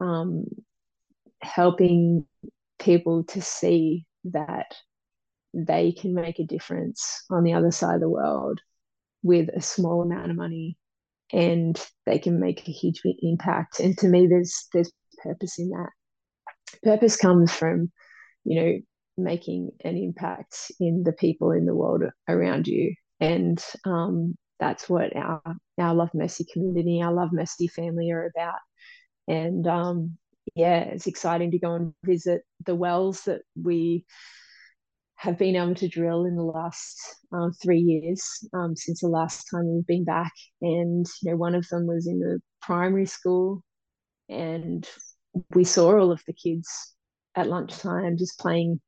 [0.00, 0.44] um,
[1.42, 2.26] helping
[2.78, 4.74] people to see that
[5.54, 8.60] they can make a difference on the other side of the world
[9.22, 10.76] with a small amount of money
[11.32, 13.80] and they can make a huge impact.
[13.80, 15.90] And to me there's there's purpose in that.
[16.82, 17.90] Purpose comes from
[18.44, 18.72] you know
[19.18, 22.94] making an impact in the people in the world around you.
[23.18, 25.42] And um, that's what our
[25.78, 28.58] our love mercy community our love mercy family are about.
[29.26, 30.18] And um,
[30.56, 34.06] yeah, it's exciting to go and visit the wells that we
[35.16, 36.98] have been able to drill in the last
[37.32, 40.32] um, three years um, since the last time we've been back.
[40.62, 43.62] And you know, one of them was in the primary school,
[44.30, 44.88] and
[45.54, 46.68] we saw all of the kids
[47.34, 48.80] at lunchtime just playing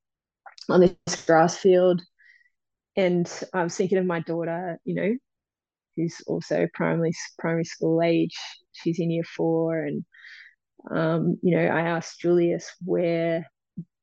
[0.70, 2.00] on this grass field.
[2.96, 5.14] And I was thinking of my daughter, you know,
[5.96, 8.36] who's also primary primary school age.
[8.72, 10.04] She's in year four, and
[10.90, 13.46] um, you know, I asked Julius where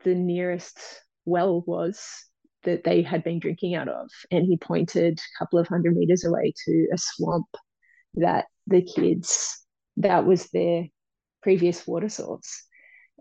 [0.03, 0.79] the nearest
[1.25, 2.01] well was
[2.63, 6.25] that they had been drinking out of, and he pointed a couple of hundred meters
[6.25, 7.47] away to a swamp
[8.15, 9.65] that the kids
[9.97, 10.85] that was their
[11.43, 12.63] previous water source,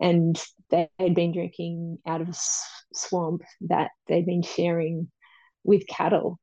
[0.01, 2.35] and they had been drinking out of a
[2.95, 5.11] swamp that they'd been sharing
[5.63, 6.39] with cattle,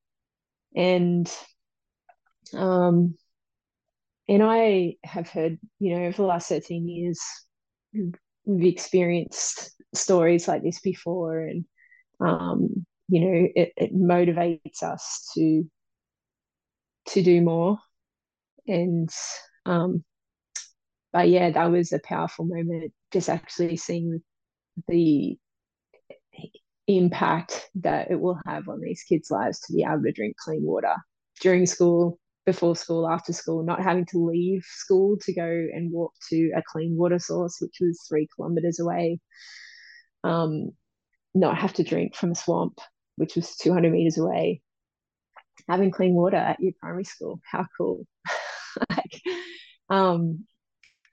[0.75, 1.31] and
[2.53, 3.15] um,
[4.31, 7.19] and I have heard, you know, over the last 13 years,
[8.45, 11.65] we've experienced stories like this before, and,
[12.21, 15.69] um, you know, it, it motivates us to
[17.07, 17.77] to do more.
[18.67, 19.09] And,
[19.65, 20.05] um,
[21.11, 24.21] but yeah, that was a powerful moment, just actually seeing
[24.87, 25.37] the
[26.87, 30.63] impact that it will have on these kids' lives to be able to drink clean
[30.63, 30.95] water
[31.41, 36.13] during school before school, after school, not having to leave school to go and walk
[36.29, 39.19] to a clean water source, which was three kilometers away.
[40.23, 40.71] Um,
[41.33, 42.79] not have to drink from a swamp,
[43.15, 44.61] which was 200 meters away.
[45.69, 48.05] Having clean water at your primary school, how cool!
[48.89, 49.21] like,
[49.89, 50.45] um,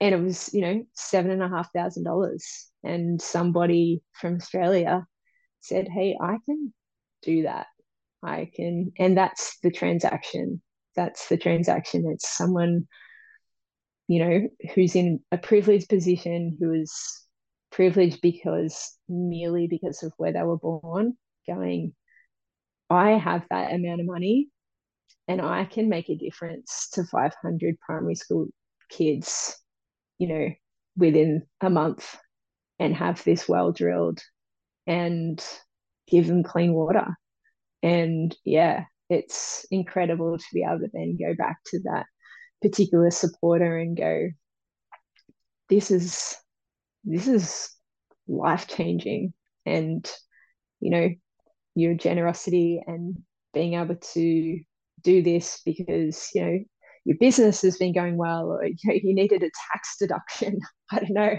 [0.01, 5.05] and it was you know seven and a half thousand dollars, and somebody from Australia
[5.61, 6.73] said, "Hey, I can
[7.21, 7.67] do that.
[8.23, 10.61] I can," and that's the transaction
[10.95, 12.09] that's the transaction.
[12.11, 12.87] It's someone,
[14.07, 16.93] you know, who's in a privileged position, who is
[17.71, 21.13] privileged because merely because of where they were born,
[21.47, 21.93] going,
[22.89, 24.49] I have that amount of money
[25.27, 28.47] and I can make a difference to 500 primary school
[28.89, 29.55] kids,
[30.17, 30.49] you know,
[30.97, 32.17] within a month
[32.79, 34.19] and have this well drilled
[34.87, 35.43] and
[36.07, 37.07] give them clean water.
[37.83, 42.05] And yeah, it's incredible to be able to then go back to that
[42.61, 44.29] particular supporter and go,
[45.69, 46.35] this is
[47.03, 47.69] this is
[48.27, 49.33] life changing
[49.65, 50.11] and
[50.79, 51.09] you know
[51.75, 53.17] your generosity and
[53.53, 54.59] being able to
[55.01, 56.59] do this because you know
[57.05, 60.59] your business has been going well or you, know, you needed a tax deduction.
[60.91, 61.35] I don't know.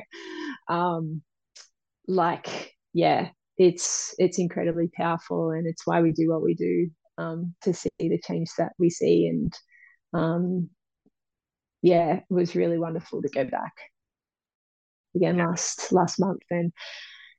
[0.68, 1.22] Um,
[2.06, 6.90] like yeah it's it's incredibly powerful and it's why we do what we do
[7.20, 9.26] um, to see the change that we see.
[9.26, 9.52] And
[10.12, 10.70] um,
[11.82, 13.72] yeah it was really wonderful to go back
[15.14, 16.42] again last last month.
[16.50, 16.72] And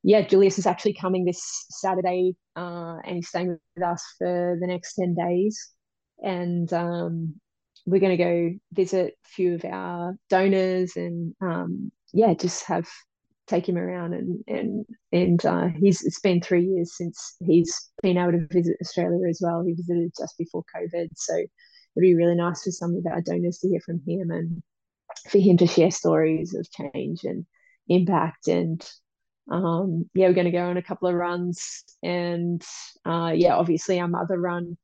[0.04, 4.68] yeah julius is actually coming this saturday uh, and he's staying with us for the
[4.68, 5.70] next 10 days.
[6.24, 7.36] And um,
[7.86, 12.88] we're going to go visit a few of our donors and um, yeah just have
[13.52, 18.18] take him around and and and uh, he's it's been three years since he's been
[18.18, 19.64] able to visit Australia as well.
[19.64, 21.50] He visited just before COVID, so it'd
[22.00, 24.64] be really nice for some of our donors to hear from him and
[25.30, 27.46] for him to share stories of change and
[27.90, 28.90] impact and
[29.52, 32.64] um, yeah we're going to go on a couple of runs and
[33.06, 34.78] uh, yeah obviously our mother run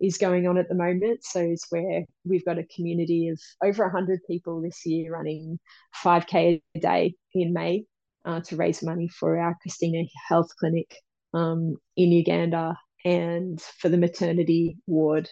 [0.00, 1.24] is going on at the moment.
[1.24, 5.60] So it's where we've got a community of over 100 people this year running
[6.04, 7.84] 5K a day in May
[8.24, 10.94] uh, to raise money for our Christina Health Clinic
[11.34, 15.28] um, in Uganda and for the maternity ward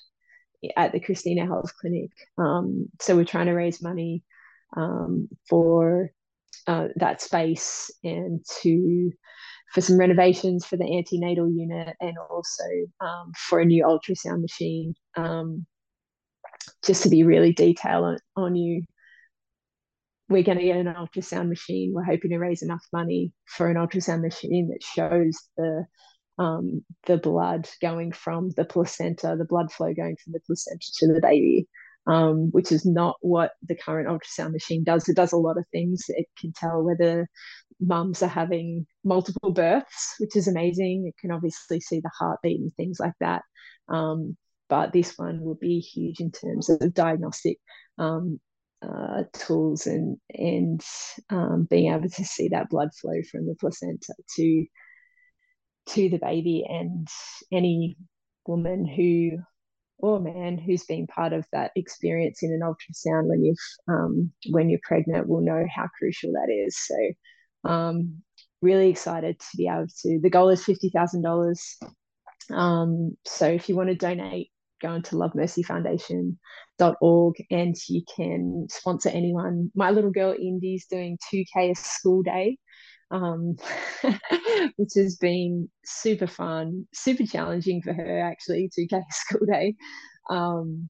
[0.76, 2.10] at the Christina Health Clinic.
[2.38, 4.22] Um, so we're trying to raise money
[4.76, 6.10] um, for
[6.66, 9.10] uh, that space and to
[9.72, 12.64] for some renovations for the antenatal unit and also
[13.00, 14.94] um, for a new ultrasound machine.
[15.16, 15.64] Um,
[16.84, 18.82] just to be really detailed on, on you,
[20.30, 21.92] we're going to get an ultrasound machine.
[21.92, 25.84] We're hoping to raise enough money for an ultrasound machine that shows the
[26.38, 31.08] um, the blood going from the placenta, the blood flow going from the placenta to
[31.08, 31.68] the baby,
[32.06, 35.06] um, which is not what the current ultrasound machine does.
[35.08, 36.04] It does a lot of things.
[36.08, 37.28] It can tell whether
[37.80, 41.06] mums are having multiple births, which is amazing.
[41.06, 43.42] It can obviously see the heartbeat and things like that.
[43.88, 44.36] Um,
[44.68, 47.58] but this one will be huge in terms of diagnostic
[47.98, 48.40] um,
[48.82, 50.82] uh, tools and and
[51.30, 54.66] um, being able to see that blood flow from the placenta to
[55.86, 57.08] to the baby and
[57.52, 57.96] any
[58.46, 59.38] woman who
[59.98, 63.56] or man who's been part of that experience in an ultrasound when you've
[63.88, 66.78] um, when you're pregnant will know how crucial that is.
[66.78, 68.22] So um,
[68.62, 70.20] really excited to be able to.
[70.22, 71.78] The goal is fifty thousand dollars.
[72.50, 74.50] Um, so if you want to donate,
[74.80, 79.70] go into lovemercyfoundation.org and you can sponsor anyone.
[79.74, 82.56] My little girl Indy's doing 2K a school day,
[83.10, 83.56] um,
[84.76, 89.74] which has been super fun, super challenging for her actually, 2K a school day.
[90.28, 90.88] Um,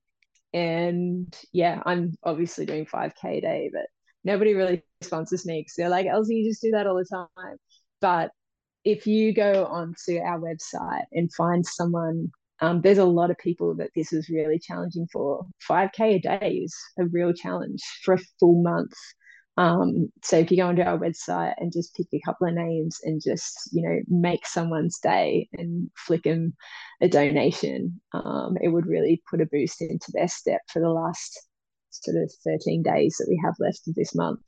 [0.52, 3.86] and yeah, I'm obviously doing 5K a day, but
[4.24, 7.56] nobody really sponsors me because they're like, Elsie, you just do that all the time.
[8.00, 8.30] But
[8.84, 13.74] if you go onto our website and find someone um, there's a lot of people
[13.76, 15.46] that this is really challenging for.
[15.68, 18.92] 5K a day is a real challenge for a full month.
[19.56, 22.98] Um, so if you go onto our website and just pick a couple of names
[23.02, 26.54] and just, you know, make someone's day and flick them
[27.00, 31.48] a donation, um, it would really put a boost into their step for the last
[31.90, 34.40] sort of 13 days that we have left of this month.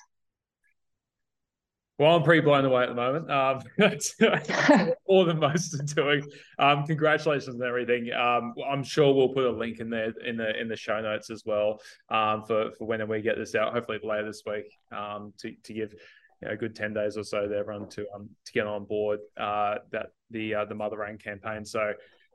[1.99, 3.31] Well, I'm pretty blown away at the moment.
[3.31, 3.63] Um,
[5.07, 6.27] all the most are doing.
[6.59, 8.11] Um, congratulations on everything.
[8.13, 11.31] Um, I'm sure we'll put a link in there in the in the show notes
[11.31, 13.75] as well um, for for when we get this out.
[13.75, 17.25] Hopefully later this week um, to to give you know, a good ten days or
[17.25, 20.97] so to everyone to um to get on board uh, that the uh, the Mother
[20.97, 21.65] Rain campaign.
[21.65, 21.93] So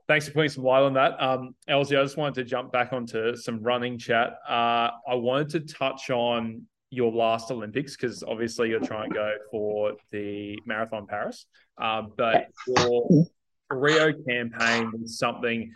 [0.08, 1.22] thanks for putting some light on that.
[1.22, 4.38] Um, Elsie, I just wanted to jump back onto some running chat.
[4.48, 9.34] Uh, I wanted to touch on your last Olympics because obviously you're trying to go
[9.52, 11.46] for the Marathon Paris,
[11.82, 13.26] uh, but your
[13.70, 15.72] Rio campaign was something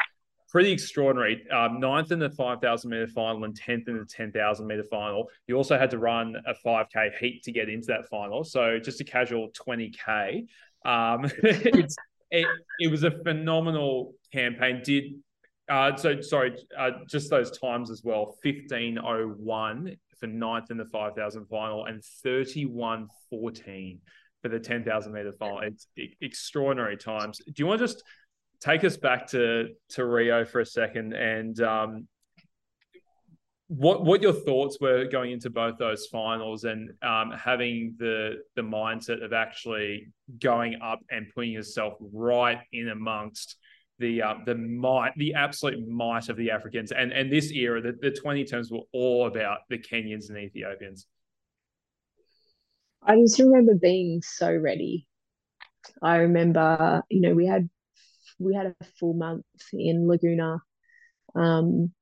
[0.49, 1.45] pretty extraordinary.
[1.49, 5.29] Um, ninth in the 5,000 meter final and 10th in the 10,000 meter final.
[5.47, 8.43] You also had to run a 5K heat to get into that final.
[8.43, 10.45] So just a casual 20K.
[10.85, 11.25] Um,
[12.31, 12.47] it,
[12.79, 14.81] it was a phenomenal campaign.
[14.83, 15.15] Did
[15.69, 18.37] uh, so sorry, uh, just those times as well.
[18.43, 23.99] Fifteen oh one for ninth in the 5,000 final and 31 14
[24.41, 25.59] for the 10,000 meter final.
[25.59, 25.87] It's
[26.21, 27.39] extraordinary times.
[27.39, 28.03] Do you want to just
[28.61, 32.07] take us back to, to Rio for a second and um,
[33.71, 38.61] what what your thoughts were going into both those finals and um, having the the
[38.61, 40.09] mindset of actually
[40.39, 43.55] going up and putting yourself right in amongst
[44.01, 46.91] the uh, the might, the absolute might of the Africans.
[46.91, 51.07] And and this era, the, the 20 terms were all about the Kenyans and Ethiopians.
[53.03, 55.07] I just remember being so ready.
[56.03, 57.69] I remember, you know, we had
[58.39, 60.61] we had a full month in Laguna.
[61.33, 61.93] Um,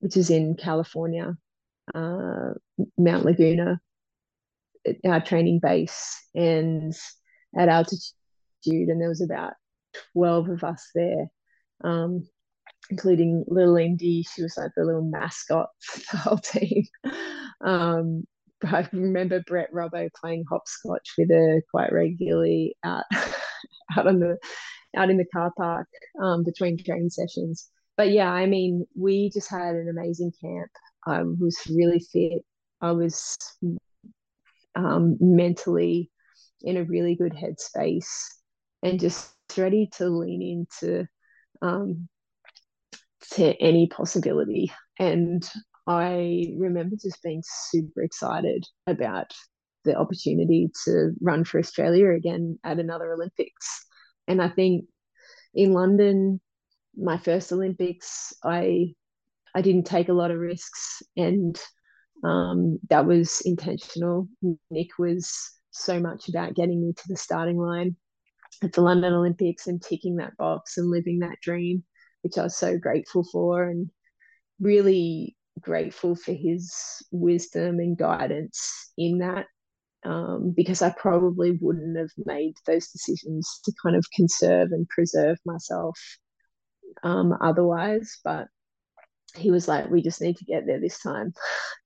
[0.00, 1.36] which is in California,
[1.94, 2.50] uh,
[2.98, 3.80] Mount Laguna,
[5.04, 6.94] our training base, and
[7.56, 8.04] at altitude.
[8.64, 9.54] And there was about
[10.12, 11.26] 12 of us there,
[11.84, 12.26] um,
[12.90, 14.22] including little Indy.
[14.22, 16.84] She was like the little mascot for the whole team.
[17.64, 18.24] Um,
[18.64, 23.04] I remember Brett Robbo playing hopscotch with her quite regularly out
[23.96, 24.38] out on the
[24.96, 25.88] out in the car park
[26.20, 27.68] um, between training sessions.
[27.96, 30.70] But yeah, I mean, we just had an amazing camp.
[31.06, 32.42] I was really fit.
[32.80, 33.36] I was
[34.74, 36.10] um, mentally
[36.62, 38.08] in a really good headspace
[38.82, 41.06] and just ready to lean into
[41.62, 42.08] um,
[43.32, 44.72] to any possibility.
[44.98, 45.48] And
[45.86, 49.32] I remember just being super excited about
[49.84, 53.86] the opportunity to run for Australia again at another Olympics.
[54.26, 54.86] And I think
[55.54, 56.40] in London,
[56.96, 58.94] my first Olympics, I
[59.54, 61.58] I didn't take a lot of risks, and
[62.24, 64.28] um, that was intentional.
[64.70, 67.96] Nick was so much about getting me to the starting line
[68.62, 71.84] at the London Olympics and ticking that box and living that dream,
[72.22, 73.90] which I was so grateful for, and
[74.60, 76.74] really grateful for his
[77.10, 79.46] wisdom and guidance in that
[80.04, 85.38] um, because I probably wouldn't have made those decisions to kind of conserve and preserve
[85.44, 85.98] myself
[87.02, 88.18] um, otherwise.
[88.24, 88.46] But
[89.34, 91.32] he was like, "We just need to get there this time.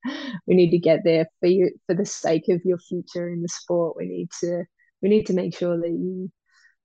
[0.47, 3.49] we need to get there for you for the sake of your future in the
[3.49, 3.97] sport.
[3.97, 4.63] We need to
[5.01, 6.31] we need to make sure that you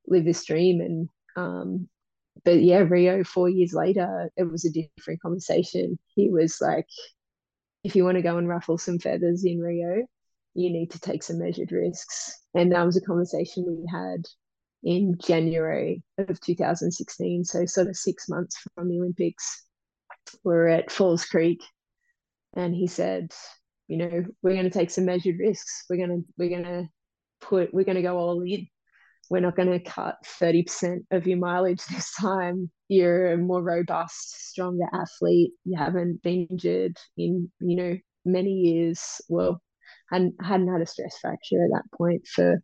[0.08, 1.88] live this dream." And um,
[2.44, 5.98] but yeah, Rio four years later, it was a different conversation.
[6.14, 6.86] He was like,
[7.84, 10.06] "If you want to go and ruffle some feathers in Rio."
[10.56, 12.40] you need to take some measured risks.
[12.54, 14.24] And that was a conversation we had
[14.82, 17.44] in January of 2016.
[17.44, 19.64] So, sort of six months from the Olympics,
[20.44, 21.62] we're at Falls Creek.
[22.54, 23.32] And he said,
[23.86, 25.84] you know, we're going to take some measured risks.
[25.90, 26.88] We're going to, we're going to
[27.42, 28.66] put, we're going to go all in.
[29.28, 32.70] We're not going to cut 30% of your mileage this time.
[32.88, 35.52] You're a more robust, stronger athlete.
[35.64, 39.20] You haven't been injured in, you know, many years.
[39.28, 39.60] Well,
[40.10, 42.62] hadn't hadn't had a stress fracture at that point for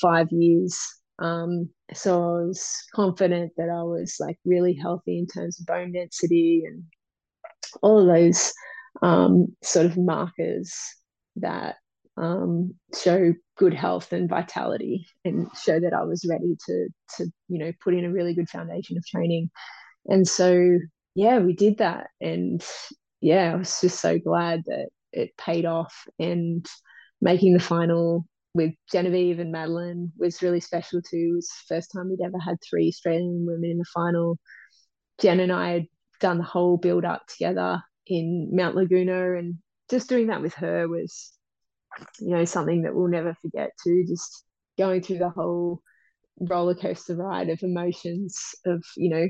[0.00, 0.78] five years.
[1.18, 5.92] Um, so I was confident that I was like really healthy in terms of bone
[5.92, 6.84] density and
[7.82, 8.52] all of those
[9.02, 10.74] um, sort of markers
[11.36, 11.76] that
[12.16, 17.58] um, show good health and vitality and show that I was ready to to you
[17.58, 19.50] know put in a really good foundation of training.
[20.06, 20.78] And so
[21.14, 22.64] yeah, we did that, and
[23.20, 26.66] yeah, I was just so glad that it paid off and
[27.20, 31.30] making the final with Genevieve and Madeline was really special too.
[31.32, 34.38] It was the first time we'd ever had three Australian women in the final.
[35.20, 35.86] Jen and I had
[36.20, 39.56] done the whole build up together in Mount Laguna and
[39.90, 41.32] just doing that with her was,
[42.20, 44.04] you know, something that we'll never forget too.
[44.06, 44.44] Just
[44.78, 45.82] going through the whole
[46.38, 49.26] roller coaster ride of emotions of, you know,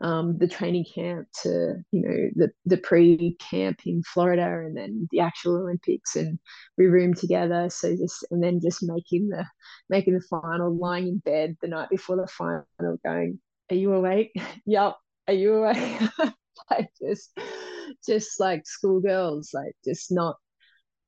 [0.00, 5.08] um, the training camp to you know the the pre camp in Florida and then
[5.10, 6.38] the actual Olympics and
[6.76, 9.44] we roomed together so just and then just making the
[9.88, 12.64] making the final lying in bed the night before the final
[13.04, 14.30] going are you awake
[14.66, 14.94] yep
[15.26, 16.00] are you awake
[16.70, 17.36] like just
[18.06, 20.36] just like schoolgirls like just not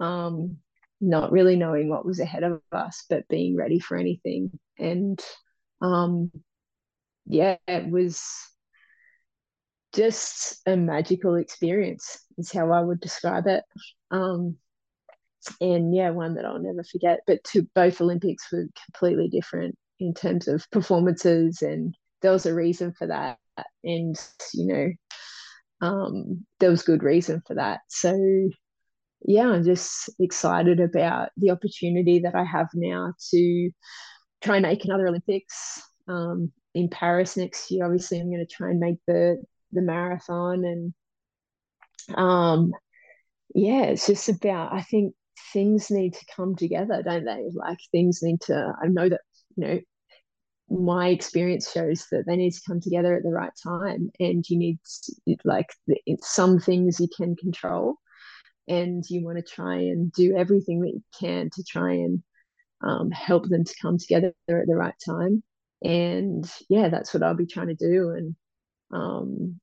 [0.00, 0.56] um
[1.00, 5.20] not really knowing what was ahead of us but being ready for anything and
[5.80, 6.30] um
[7.26, 8.22] yeah it was
[9.92, 13.64] just a magical experience is how I would describe it.
[14.10, 14.56] Um,
[15.60, 17.20] and yeah, one that I'll never forget.
[17.26, 22.54] But to both Olympics were completely different in terms of performances, and there was a
[22.54, 23.38] reason for that.
[23.82, 24.16] And
[24.54, 27.80] you know, um, there was good reason for that.
[27.88, 28.12] So
[29.22, 33.70] yeah, I'm just excited about the opportunity that I have now to
[34.42, 37.84] try and make another Olympics um, in Paris next year.
[37.84, 39.42] Obviously, I'm going to try and make the
[39.72, 40.94] the marathon and
[42.16, 42.72] um
[43.54, 45.14] yeah it's just about i think
[45.52, 49.20] things need to come together don't they like things need to i know that
[49.56, 49.80] you know
[50.70, 54.56] my experience shows that they need to come together at the right time and you
[54.56, 54.78] need
[55.44, 55.66] like
[56.20, 57.96] some things you can control
[58.70, 62.22] and you want to try and do everything that you can to try and
[62.82, 65.42] um, help them to come together at the right time
[65.82, 68.34] and yeah that's what i'll be trying to do and
[68.92, 69.60] um,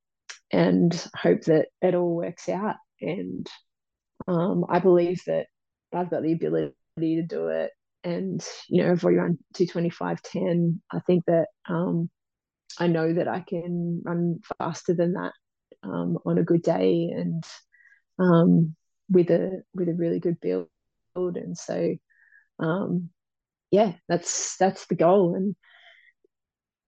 [0.50, 2.76] and hope that it all works out.
[3.00, 3.46] And
[4.26, 5.46] um, I believe that
[5.92, 7.70] I've got the ability to do it.
[8.04, 12.08] And, you know, if we run 225.10, I think that um,
[12.78, 15.32] I know that I can run faster than that
[15.82, 17.44] um, on a good day and
[18.18, 18.74] um,
[19.10, 20.68] with a with a really good build.
[21.16, 21.96] And so,
[22.58, 23.10] um,
[23.70, 25.34] yeah, that's that's the goal.
[25.34, 25.56] And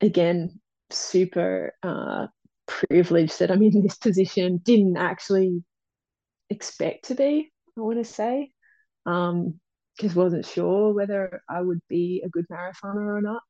[0.00, 0.60] again,
[0.90, 2.26] super uh,
[2.66, 4.58] privileged that I'm in this position.
[4.58, 5.64] Didn't actually
[6.48, 7.50] expect to be.
[7.76, 8.52] I want to say,
[9.06, 9.60] um,
[9.96, 13.42] because wasn't sure whether I would be a good marathoner or not.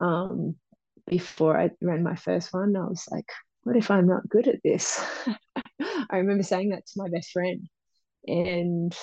[0.00, 0.56] Um,
[1.06, 3.28] before I ran my first one, I was like,
[3.62, 5.04] what if I'm not good at this?
[6.10, 7.68] I remember saying that to my best friend,
[8.26, 8.94] and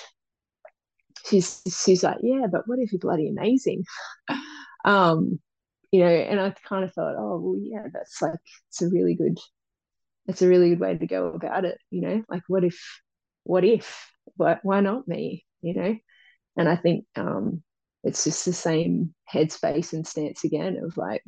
[1.26, 3.84] she's she's like, yeah, but what if you're bloody amazing?
[4.84, 5.38] um,
[5.92, 9.14] you know, and I kind of thought, oh well, yeah, that's like it's a really
[9.14, 9.38] good,
[10.26, 11.78] it's a really good way to go about it.
[11.90, 13.00] You know, like what if,
[13.44, 15.44] what if, what why not me?
[15.62, 15.96] You know,
[16.56, 17.62] and I think um,
[18.04, 21.22] it's just the same headspace and stance again of like,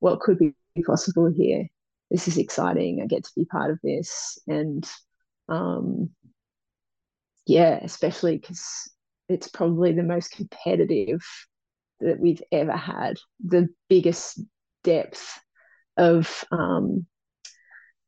[0.00, 0.54] what could be
[0.84, 1.66] possible here?
[2.10, 3.00] This is exciting.
[3.02, 4.88] I get to be part of this, and
[5.48, 6.10] um,
[7.46, 8.90] yeah, especially because
[9.28, 11.22] it's probably the most competitive
[12.00, 14.40] that we've ever had, the biggest
[14.84, 15.40] depth
[15.96, 17.06] of, um,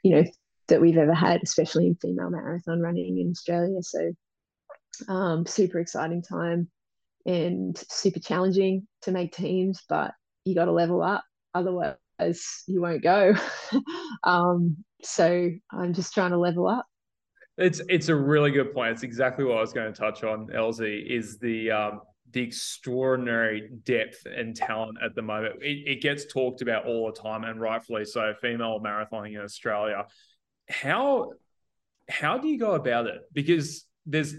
[0.03, 0.25] you know,
[0.69, 3.83] that we've ever had, especially in female marathon running in Australia.
[3.83, 4.13] So,
[5.09, 6.69] um, super exciting time
[7.25, 10.13] and super challenging to make teams, but
[10.45, 11.25] you got to level up,
[11.55, 11.97] otherwise
[12.67, 13.35] you won't go.
[14.25, 16.87] um, so I'm just trying to level up.
[17.59, 18.93] It's it's a really good point.
[18.93, 20.49] It's exactly what I was going to touch on.
[20.55, 22.01] Elsie is the um,
[22.31, 25.57] the extraordinary depth and talent at the moment.
[25.61, 28.33] It, it gets talked about all the time, and rightfully so.
[28.41, 30.07] Female marathoning in Australia.
[30.69, 31.33] How
[32.09, 33.23] how do you go about it?
[33.33, 34.37] Because there's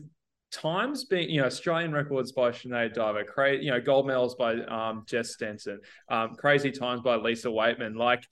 [0.52, 4.56] times being, you know, Australian records by Sinead Diver, cra- you know, gold medals by
[4.56, 7.96] um, Jess Stenson, um, crazy times by Lisa Weightman.
[7.96, 8.24] Like,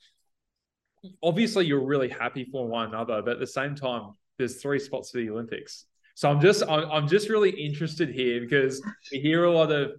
[1.21, 5.11] obviously, you're really happy for one another, but at the same time, there's three spots
[5.11, 5.85] for the Olympics.
[6.15, 8.81] So I'm just I'm, I'm just really interested here because
[9.11, 9.91] we hear a lot of,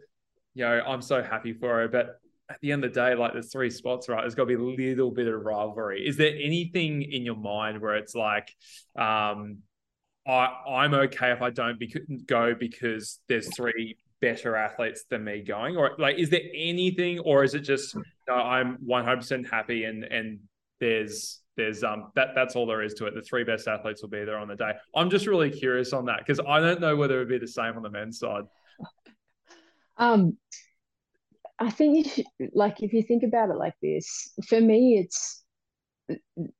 [0.54, 2.20] you know, I'm so happy for her, but
[2.50, 4.22] at the end of the day, like there's three spots, right?
[4.22, 6.06] There's got to be a little bit of rivalry.
[6.06, 8.54] Is there anything in your mind where it's like,
[8.96, 9.58] um,
[10.26, 11.78] I I'm okay if I don't
[12.26, 17.44] go because there's three better athletes than me going, or like, is there anything, or
[17.44, 20.40] is it just no, I'm 100% happy and and
[20.80, 23.14] there's there's um that that's all there is to it.
[23.14, 24.72] The three best athletes will be there on the day.
[24.94, 27.46] I'm just really curious on that because I don't know whether it would be the
[27.46, 28.44] same on the men's side.
[30.00, 30.36] Um,
[31.58, 35.42] I think you should, like if you think about it like this, for me, it's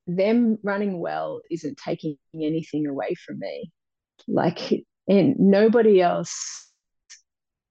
[0.09, 3.71] them running well isn't taking anything away from me.
[4.27, 4.59] Like,
[5.07, 6.69] and nobody else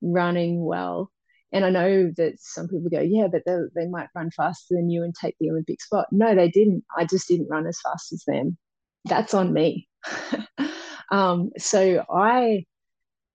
[0.01, 1.11] running well
[1.52, 4.89] and I know that some people go, yeah, but they, they might run faster than
[4.89, 6.08] you and take the Olympic spot.
[6.12, 6.84] No, they didn't.
[6.95, 8.58] I just didn't run as fast as them.
[9.06, 9.88] That's on me.
[11.12, 12.66] um, so I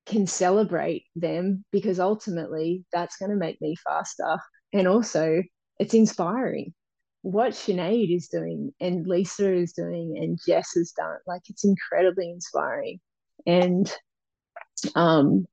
[0.05, 4.37] can celebrate them because ultimately that's going to make me faster.
[4.75, 5.43] And also,
[5.79, 6.75] it's inspiring.
[7.23, 12.31] What Sinead is doing and Lisa is doing and Jess has done, like it's incredibly
[12.31, 13.01] inspiring.
[13.47, 13.91] And
[14.97, 15.47] um,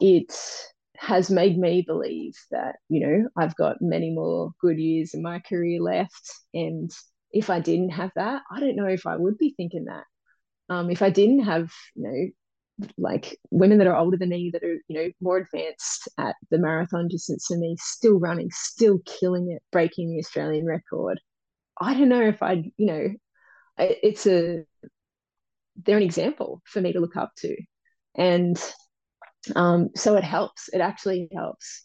[0.00, 0.66] it's
[1.00, 5.40] has made me believe that you know I've got many more good years in my
[5.40, 6.90] career left, and
[7.32, 10.04] if I didn't have that, I don't know if I would be thinking that.
[10.68, 14.62] Um, if I didn't have you know like women that are older than me that
[14.62, 19.50] are you know more advanced at the marathon distance than me, still running, still killing
[19.50, 21.18] it, breaking the Australian record.
[21.80, 23.08] I don't know if I'd you know
[23.78, 24.64] it's a
[25.82, 27.56] they're an example for me to look up to
[28.14, 28.62] and
[29.54, 30.68] um, so it helps.
[30.72, 31.84] It actually helps.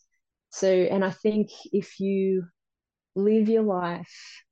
[0.52, 2.46] So, and I think if you
[3.16, 4.44] live your life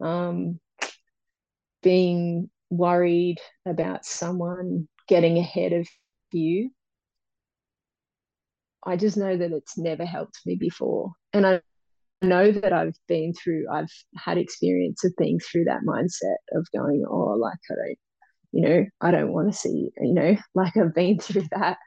[0.00, 0.60] um,
[1.82, 5.86] being worried about someone getting ahead of
[6.32, 6.70] you,
[8.86, 11.12] I just know that it's never helped me before.
[11.32, 11.60] And I
[12.22, 17.04] know that I've been through, I've had experience of being through that mindset of going,
[17.08, 17.98] oh, like I don't,
[18.52, 21.78] you know, I don't want to see, you know, like I've been through that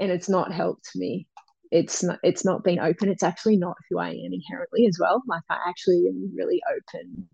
[0.00, 1.26] and it's not helped me.
[1.70, 3.10] It's not it's not been open.
[3.10, 5.22] It's actually not who i am inherently as well.
[5.26, 7.28] Like i actually am really open.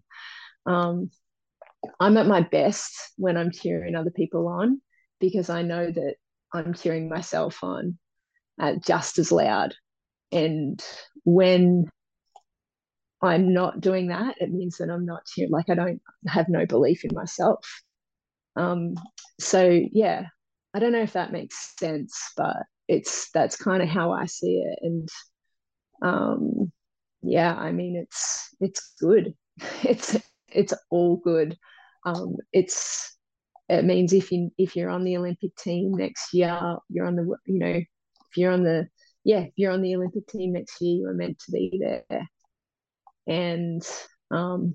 [0.66, 1.10] Um
[2.00, 4.80] i'm at my best when i'm cheering other people on
[5.20, 6.14] because i know that
[6.52, 7.98] i'm cheering myself on
[8.80, 9.74] just as loud.
[10.32, 10.82] And
[11.24, 11.84] when
[13.22, 15.50] i'm not doing that it means that i'm not cheering.
[15.50, 17.82] Like i don't have no belief in myself.
[18.56, 18.94] Um
[19.38, 20.26] so yeah
[20.74, 22.56] I don't know if that makes sense, but
[22.88, 24.78] it's that's kind of how I see it.
[24.82, 25.08] And
[26.02, 26.72] um,
[27.22, 29.34] yeah, I mean, it's it's good.
[29.84, 30.16] It's
[30.48, 31.56] it's all good.
[32.04, 33.16] um, it's
[33.68, 37.24] it means if you if you're on the Olympic team next year, you're on the
[37.46, 38.88] you know if you're on the
[39.24, 42.28] yeah if you're on the Olympic team next year, you are meant to be there,
[43.26, 43.82] and
[44.30, 44.74] um,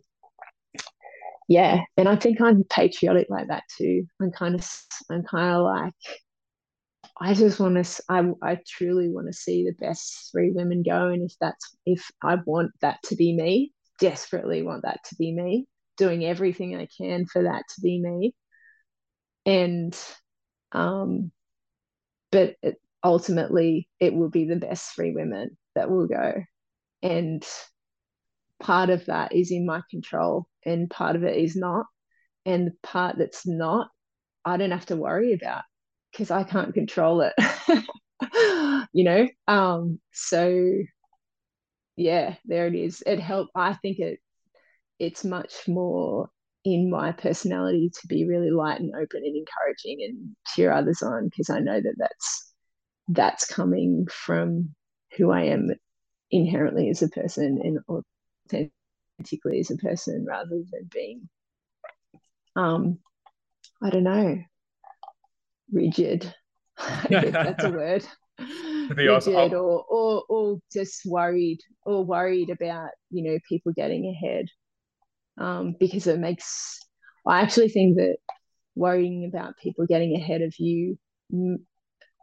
[1.50, 4.06] yeah, and I think I'm patriotic like that too.
[4.22, 4.66] I'm kind of
[5.10, 5.94] I'm kind of like
[7.20, 11.08] I just want to I I truly want to see the best three women go,
[11.08, 15.34] and if that's if I want that to be me, desperately want that to be
[15.34, 15.66] me,
[15.98, 18.36] doing everything I can for that to be me,
[19.48, 19.98] and
[20.72, 21.32] um,
[22.32, 26.44] but it, ultimately it will be the best three women that will go,
[27.02, 27.44] and
[28.60, 31.86] part of that is in my control and part of it is not.
[32.46, 33.90] And the part that's not
[34.46, 35.64] i don't have to worry about
[36.12, 37.34] because i can't control it
[38.94, 39.28] you know?
[39.48, 40.74] Um so
[41.96, 43.04] yeah there it is.
[43.06, 44.20] It helped i think it
[45.00, 46.30] it's much more
[46.66, 51.26] in my personality to be really light and open and encouraging and cheer others on
[51.26, 52.54] because i know that that's
[53.08, 54.76] that's coming from
[55.18, 55.70] who i am
[56.32, 57.80] inherently as a person and
[58.54, 61.30] authentically as a person rather than being
[62.56, 63.00] um
[63.82, 64.38] i don't know
[65.72, 66.34] rigid.
[67.10, 68.06] That's a word.
[68.40, 74.46] Rigid or, or or just worried or worried about you know people getting ahead
[75.38, 76.80] um because it makes
[77.28, 78.16] i actually think that
[78.76, 80.98] worrying about people getting ahead of you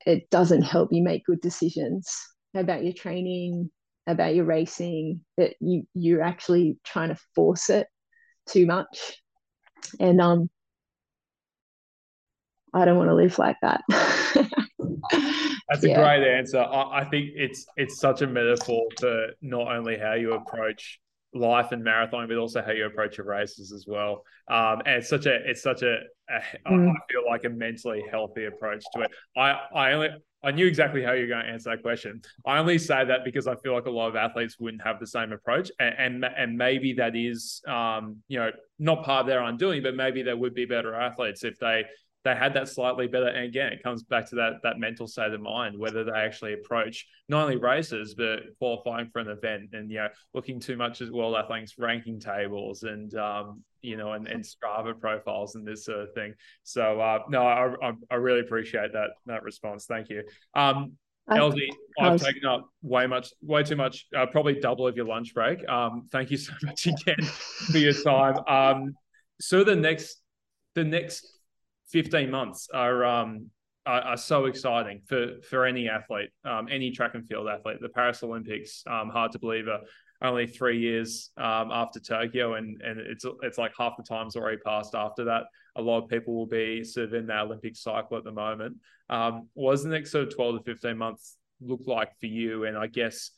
[0.06, 2.10] it doesn't help you make good decisions
[2.54, 3.70] about your training
[4.06, 7.86] about your racing that you you're actually trying to force it
[8.48, 9.20] too much.
[10.00, 10.50] And um
[12.74, 13.82] i don't want to live like that.
[15.68, 16.60] That's a great answer.
[16.60, 21.00] I, I think it's it's such a metaphor for not only how you approach
[21.34, 24.22] life and marathon, but also how you approach your races as well.
[24.48, 25.98] Um, and it's such a, it's such a,
[26.30, 26.90] a mm.
[26.90, 29.10] I feel like a mentally healthy approach to it.
[29.36, 30.08] I, I only,
[30.42, 32.20] I knew exactly how you're going to answer that question.
[32.46, 35.06] I only say that because I feel like a lot of athletes wouldn't have the
[35.06, 39.42] same approach, and and, and maybe that is, um, you know, not part of their
[39.42, 41.84] undoing, but maybe they would be better athletes if they
[42.26, 43.28] they had that slightly better.
[43.28, 46.54] And again, it comes back to that that mental state of mind, whether they actually
[46.54, 51.00] approach not only races but qualifying for an event, and you know, looking too much
[51.00, 55.84] as World Athletics ranking tables and um, you know, and, and Strava profiles and this
[55.84, 56.34] sort of thing.
[56.64, 59.86] So uh, no, I, I really appreciate that that response.
[59.86, 60.24] Thank you.
[60.54, 60.94] Um,
[61.30, 61.70] Elsie,
[62.00, 65.66] I've taken up way much, way too much, uh, probably double of your lunch break.
[65.68, 68.38] Um, thank you so much again for your time.
[68.48, 68.94] Um,
[69.40, 70.22] so the next,
[70.74, 71.35] the next
[71.90, 73.50] 15 months are um,
[73.84, 77.78] are, are, so exciting for for any athlete, um, any track and field athlete.
[77.80, 79.80] The Paris Olympics, um, hard to believe, are
[80.22, 84.58] only three years um, after Tokyo, and and it's it's like half the time's already
[84.58, 85.44] passed after that.
[85.76, 88.76] A lot of people will be sort of in that Olympic cycle at the moment.
[89.08, 92.64] Um, what does the next sort of 12 to 15 months look like for you?
[92.64, 93.30] And I guess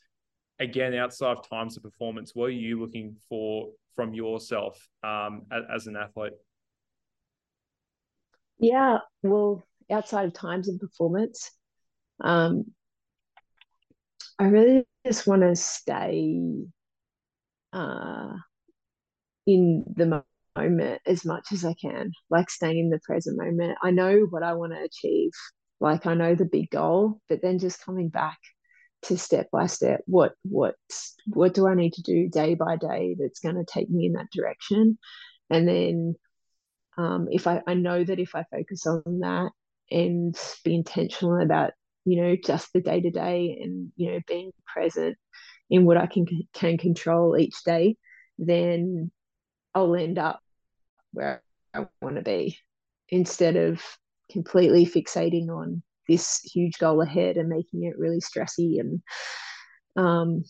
[0.59, 5.63] again, outside of times of performance, what are you looking for from yourself um, as,
[5.73, 6.33] as an athlete?
[8.59, 11.51] Yeah, well, outside of times and performance,
[12.21, 12.65] um,
[14.37, 16.39] I really just want to stay
[17.73, 18.33] uh,
[19.45, 20.23] in the
[20.55, 23.77] moment as much as I can, like staying in the present moment.
[23.81, 25.31] I know what I want to achieve,
[25.79, 28.37] like I know the big goal, but then just coming back
[29.03, 30.75] to step by step, what what
[31.27, 34.13] what do I need to do day by day that's going to take me in
[34.13, 34.97] that direction,
[35.49, 36.15] and then
[36.99, 39.51] um, if I, I know that if I focus on that
[39.89, 41.71] and be intentional about
[42.03, 45.17] you know just the day to day and you know being present
[45.69, 47.95] in what I can can control each day,
[48.37, 49.11] then
[49.73, 50.41] I'll end up
[51.13, 51.41] where
[51.73, 52.57] I want to be
[53.07, 53.81] instead of
[54.29, 59.01] completely fixating on this huge goal ahead and making it really stressy and
[59.95, 60.43] um,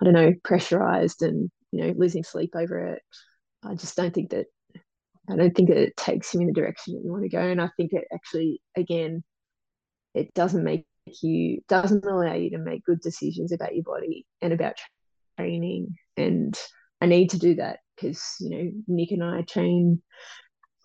[0.00, 3.02] I don't know pressurized and you know losing sleep over it.
[3.62, 4.46] I just don't think that
[5.32, 7.40] I don't think it takes you in the direction that you want to go.
[7.40, 9.24] And I think it actually, again,
[10.14, 10.86] it doesn't make
[11.22, 14.74] you, doesn't allow you to make good decisions about your body and about
[15.38, 15.96] training.
[16.16, 16.58] And
[17.00, 20.02] I need to do that because, you know, Nick and I train,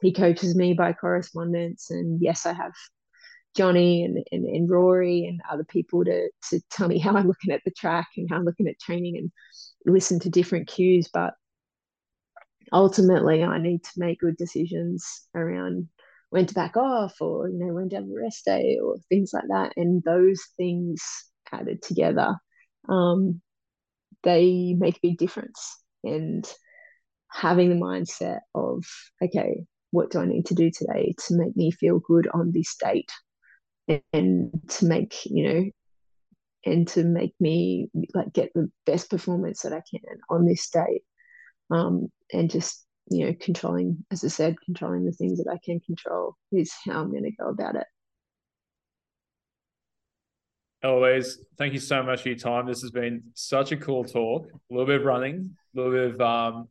[0.01, 1.91] he coaches me by correspondence.
[1.91, 2.73] And yes, I have
[3.55, 7.51] Johnny and, and, and Rory and other people to, to tell me how I'm looking
[7.51, 9.31] at the track and how I'm looking at training and
[9.85, 11.09] listen to different cues.
[11.11, 11.33] But
[12.71, 15.87] ultimately I need to make good decisions around
[16.29, 19.31] when to back off or you know when to have a rest day or things
[19.33, 21.01] like that and those things
[21.51, 22.35] added together
[22.89, 23.41] um,
[24.23, 26.45] they make a big difference and
[27.31, 28.83] having the mindset of,
[29.23, 32.75] okay, what do I need to do today to make me feel good on this
[32.75, 33.11] date?
[33.87, 35.65] And, and to make, you know,
[36.65, 41.03] and to make me like get the best performance that I can on this date.
[41.69, 45.79] Um, and just, you know, controlling, as I said, controlling the things that I can
[45.79, 47.87] control is how I'm going to go about it.
[50.83, 51.39] Always.
[51.57, 52.67] Thank you so much for your time.
[52.67, 54.47] This has been such a cool talk.
[54.51, 56.69] A little bit of running, a little bit of um,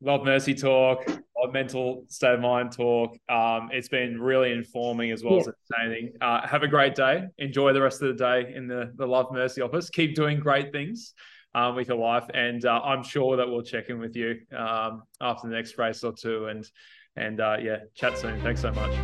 [0.00, 1.06] love mercy talk,
[1.52, 3.16] mental state of mind talk.
[3.28, 5.40] Um, it's been really informing as well yeah.
[5.40, 6.12] as entertaining.
[6.20, 7.24] Uh, have a great day.
[7.38, 9.90] Enjoy the rest of the day in the, the Love Mercy office.
[9.90, 11.14] Keep doing great things
[11.56, 12.24] um, with your life.
[12.34, 16.04] And uh, I'm sure that we'll check in with you um, after the next race
[16.04, 16.46] or two.
[16.46, 16.68] And,
[17.16, 18.40] and uh, yeah, chat soon.
[18.42, 18.94] Thanks so much.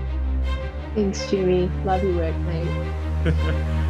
[0.94, 1.70] Thanks, Jimmy.
[1.84, 3.78] Love your work, mate.